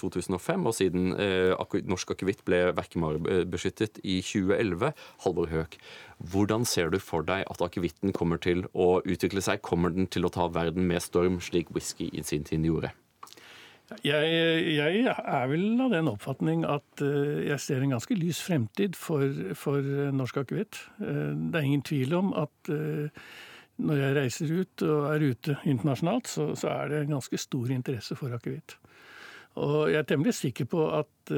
[0.00, 4.94] 2005, eh, og siden eh, norsk akevitt ble verkemarbeskyttet i 2011.
[5.26, 5.78] Halvor Høek,
[6.32, 9.64] hvordan ser du for deg at akevitten kommer til å utvikle seg?
[9.66, 12.94] Kommer den til å ta verden med storm, slik whisky i sin tid gjorde?
[14.06, 14.26] Jeg,
[14.76, 19.24] jeg, er vel av den oppfatning at uh, jeg ser en ganske lys fremtid for,
[19.58, 20.78] for uh, norsk akevitt.
[21.02, 22.72] Uh, det er ingen tvil om at
[23.80, 27.70] når jeg reiser ut og er ute internasjonalt, så, så er det en ganske stor
[27.72, 28.76] interesse for akevitt.
[29.60, 31.32] Og jeg er temmelig sikker på at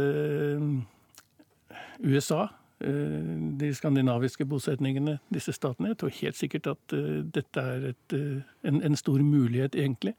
[2.02, 5.92] USA Eh, de skandinaviske bosetningene, disse statene.
[5.92, 10.14] Jeg tror helt sikkert at eh, dette er et, eh, en, en, stor mulighet, egentlig.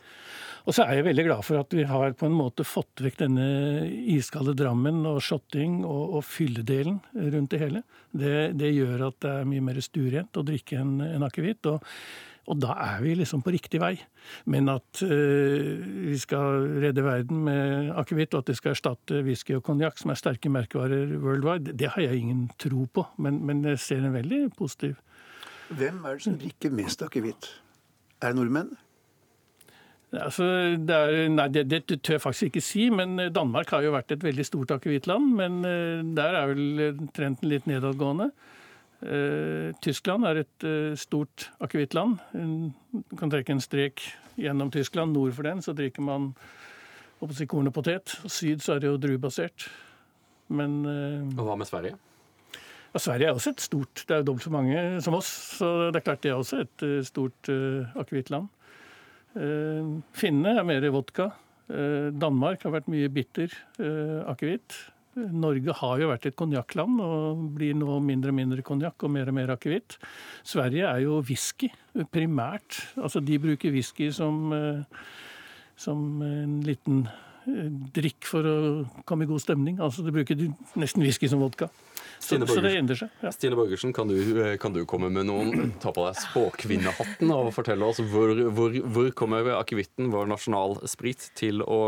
[0.65, 3.19] Og så er jeg veldig glad for at vi har på en måte fått vekk
[3.25, 3.47] denne
[4.15, 7.83] iskalde Drammen og shotting og, og fylledelen rundt det hele.
[8.11, 11.67] Det, det, gjør at det er mye mer stuerent å drikke en, en akevitt.
[11.71, 11.83] Og
[12.43, 13.93] og da er vi liksom på riktig vei.
[14.51, 19.55] Men at uh, vi skal redde verden med akevitt, og at det skal erstatte whisky
[19.55, 23.05] og konjakk, som er sterke merkevarer worldwide, det har jeg ingen tro på.
[23.17, 24.99] Men, men jeg ser en veldig positiv
[25.73, 27.47] Hvem er det som drikker mest akevitt?
[28.21, 28.73] Er det nordmenn?
[30.13, 30.45] Altså,
[30.77, 34.11] det, er, nei, det, det, tør jeg faktisk ikke si, men Danmark har jo vært
[34.13, 35.31] et veldig stort akevittland.
[35.39, 38.29] Men uh, der er vel trenden litt nedadgående.
[39.03, 42.19] Eh, Tyskland er et eh, stort akevittland.
[42.31, 44.03] Du kan trekke en strek
[44.39, 45.15] gjennom Tyskland.
[45.15, 46.31] Nord for den så drikker man
[47.35, 48.15] si, korn og potet.
[48.23, 49.67] Og syd så er det jo druebasert.
[50.53, 51.99] Men eh, Og hva med Sverige?
[52.93, 55.69] Ja, Sverige er også et stort Det er jo dobbelt så mange som oss, så
[55.89, 57.49] det er klart det er også et stort
[57.97, 58.51] akevittland.
[60.13, 61.31] Finnene er mer vodka.
[62.21, 63.49] Danmark har vært mye bitter
[64.29, 64.77] akevitt.
[65.15, 69.29] Norge har jo vært et konjakkland og blir nå mindre og mindre konjakk og mer
[69.29, 69.99] og mer akevitt.
[70.47, 71.69] Sverige er jo whisky
[72.13, 72.79] primært.
[72.97, 74.81] Altså de bruker whisky som, eh,
[75.77, 77.05] som en liten
[77.45, 78.57] eh, drikk for å
[79.05, 79.77] komme i god stemning.
[79.79, 81.69] Altså de bruker nesten whisky som vodka.
[82.23, 83.13] Stine Borgersen, så det endrer seg.
[83.23, 83.31] Ja.
[83.35, 87.51] Stine Borgersen, kan du, eh, kan du, komme med noen Ta på deg spåkvinnehatten og
[87.55, 91.79] fortelle oss hvor, hvor, hvor kommer akevitten, vår nasjonalsprit, til å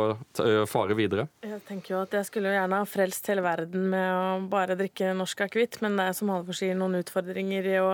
[0.44, 1.28] eh, fare videre?
[1.46, 5.14] Jeg tenker jo at jeg skulle gjerne ha frelst hele verden med å bare drikke
[5.18, 7.94] norsk akevitt, men det er som Halvor sier, noen utfordringer i å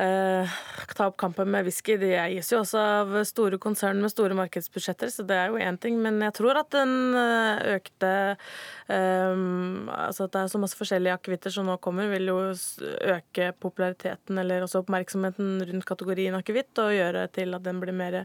[0.00, 0.54] eh,
[0.96, 1.96] ta opp kampen med whisky.
[2.00, 5.78] De eies jo også av store konsern med store markedsbudsjetter, så det er jo én
[5.80, 5.98] ting.
[6.02, 9.44] Men jeg tror at den eh, økte eh,
[9.92, 14.40] Altså at det er så masse forskjellige akevitter som nå kommer, vil jo øke populariteten
[14.40, 18.22] eller også oppmerksomheten rundt kategorien akevitt og gjøre til at den blir mer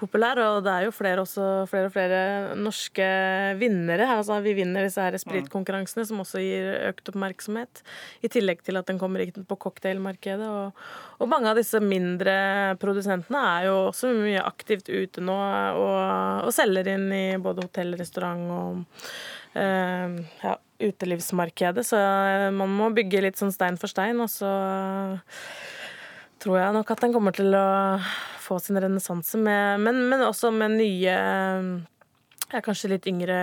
[0.00, 2.20] populær, og det er jo flere, også, flere og flere
[2.58, 3.06] norske
[3.60, 4.08] vinnere.
[4.16, 7.82] Altså, vi vinner disse her spritkonkurransene, som også gir økt oppmerksomhet.
[8.24, 10.48] I tillegg til at den kommer ikke på cocktailmarkedet.
[10.48, 10.86] Og,
[11.18, 12.34] og, mange av disse mindre
[12.82, 16.00] produsentene er jo også mye aktivt ute nå og,
[16.46, 19.02] og selger inn i både hotell, restaurant og
[19.60, 20.54] uh, ja,
[20.90, 21.84] utelivsmarkedet.
[21.86, 22.00] Så
[22.56, 24.54] man må bygge litt sånn stein for stein, og så
[26.40, 27.68] tror jeg nok at den kommer til å
[28.40, 31.14] få sin renessanse, men, men, også med nye
[32.50, 33.38] ja, Kanskje litt yngre,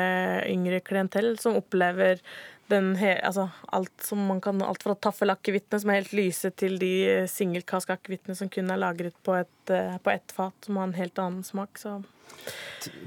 [0.51, 2.19] yngre klientell som opplever
[2.67, 6.75] den he, altså alt som man kan, alt fra taffelakevittene som er helt lyse, til
[6.81, 6.91] de
[7.31, 11.79] singelkaskakevittene som kun er lagret på ett et fat, som har en helt annen smak.
[11.79, 12.01] Så.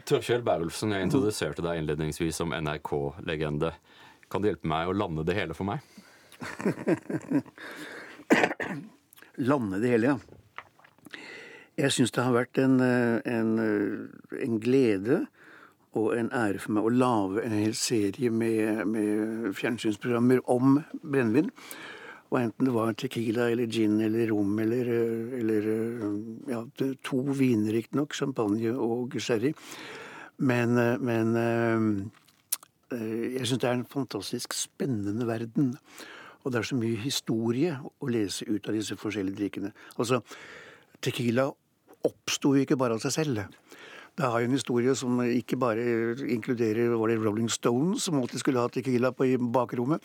[0.09, 3.75] Tørkjell Bærulfsen, jeg introduserte deg innledningsvis som NRK-legende.
[4.33, 5.85] Kan du hjelpe meg å lande det hele for meg?
[9.41, 10.41] lande det hele, ja.
[11.81, 15.23] Jeg syns det har vært en, eh, en, eh, en, glede
[15.97, 21.49] og en ære for meg å lage en hel serie med, med fjernsynsprogrammer om brennevin.
[22.31, 25.71] Og enten det var Tequila eller gin eller rom eller, eh, eller
[26.51, 26.63] ja,
[27.03, 28.15] to viner, riktignok.
[28.15, 29.55] Champagne og sherry.
[30.41, 30.73] Men,
[31.05, 31.35] men
[32.91, 35.75] jeg syns det er en fantastisk spennende verden.
[36.45, 39.73] Og det er så mye historie å lese ut av disse forskjellige drikkene.
[39.99, 40.23] Altså,
[41.01, 41.49] Tequila
[42.07, 43.43] oppsto jo ikke bare av seg selv.
[44.17, 45.83] Det har jo en historie som ikke bare
[46.33, 50.05] inkluderer var det Rolling Stones, som alltid skulle ha Tequila på bakrommet.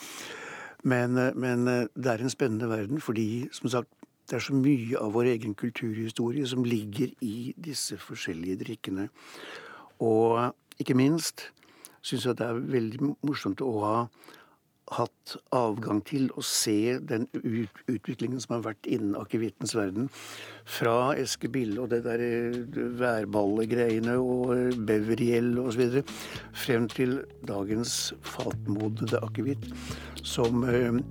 [0.85, 3.89] Men, men, det er en spennende verden fordi som sagt,
[4.29, 9.07] det er så mye av vår egen kulturhistorie som ligger i disse forskjellige drikkene.
[10.01, 11.47] Og ikke minst
[12.05, 13.97] syns jeg det er veldig morsomt å ha
[14.93, 20.11] hatt avgang til å se den utviklingen som har vært innen akevittens verden.
[20.69, 22.59] Fra Eskebille og det der eh,
[22.99, 26.01] værballegreiene og eh, Bevergjell osv.
[26.53, 27.17] frem til
[27.49, 29.65] dagens fatmodede akevitt,
[30.21, 31.01] som, eh,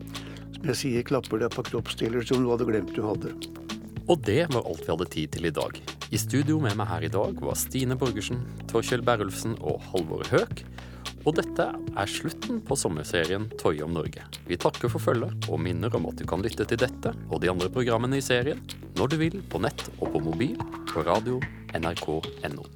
[0.54, 3.34] som jeg sier, klapper deg på kroppsdeler som du hadde glemt du hadde.
[4.04, 5.78] Og det var alt vi hadde tid til i dag.
[6.12, 10.62] I studio med meg her i dag var Stine Borgersen, Torkjell Berulfsen og Halvor Høek.
[11.24, 14.24] Og dette er slutten på sommerserien Tøy om Norge.
[14.48, 17.52] Vi takker for følget og minner om at du kan lytte til dette og de
[17.52, 18.60] andre programmene i serien
[18.98, 20.58] når du vil på nett og på mobil
[20.92, 21.40] på radio
[21.74, 22.68] nrk.no.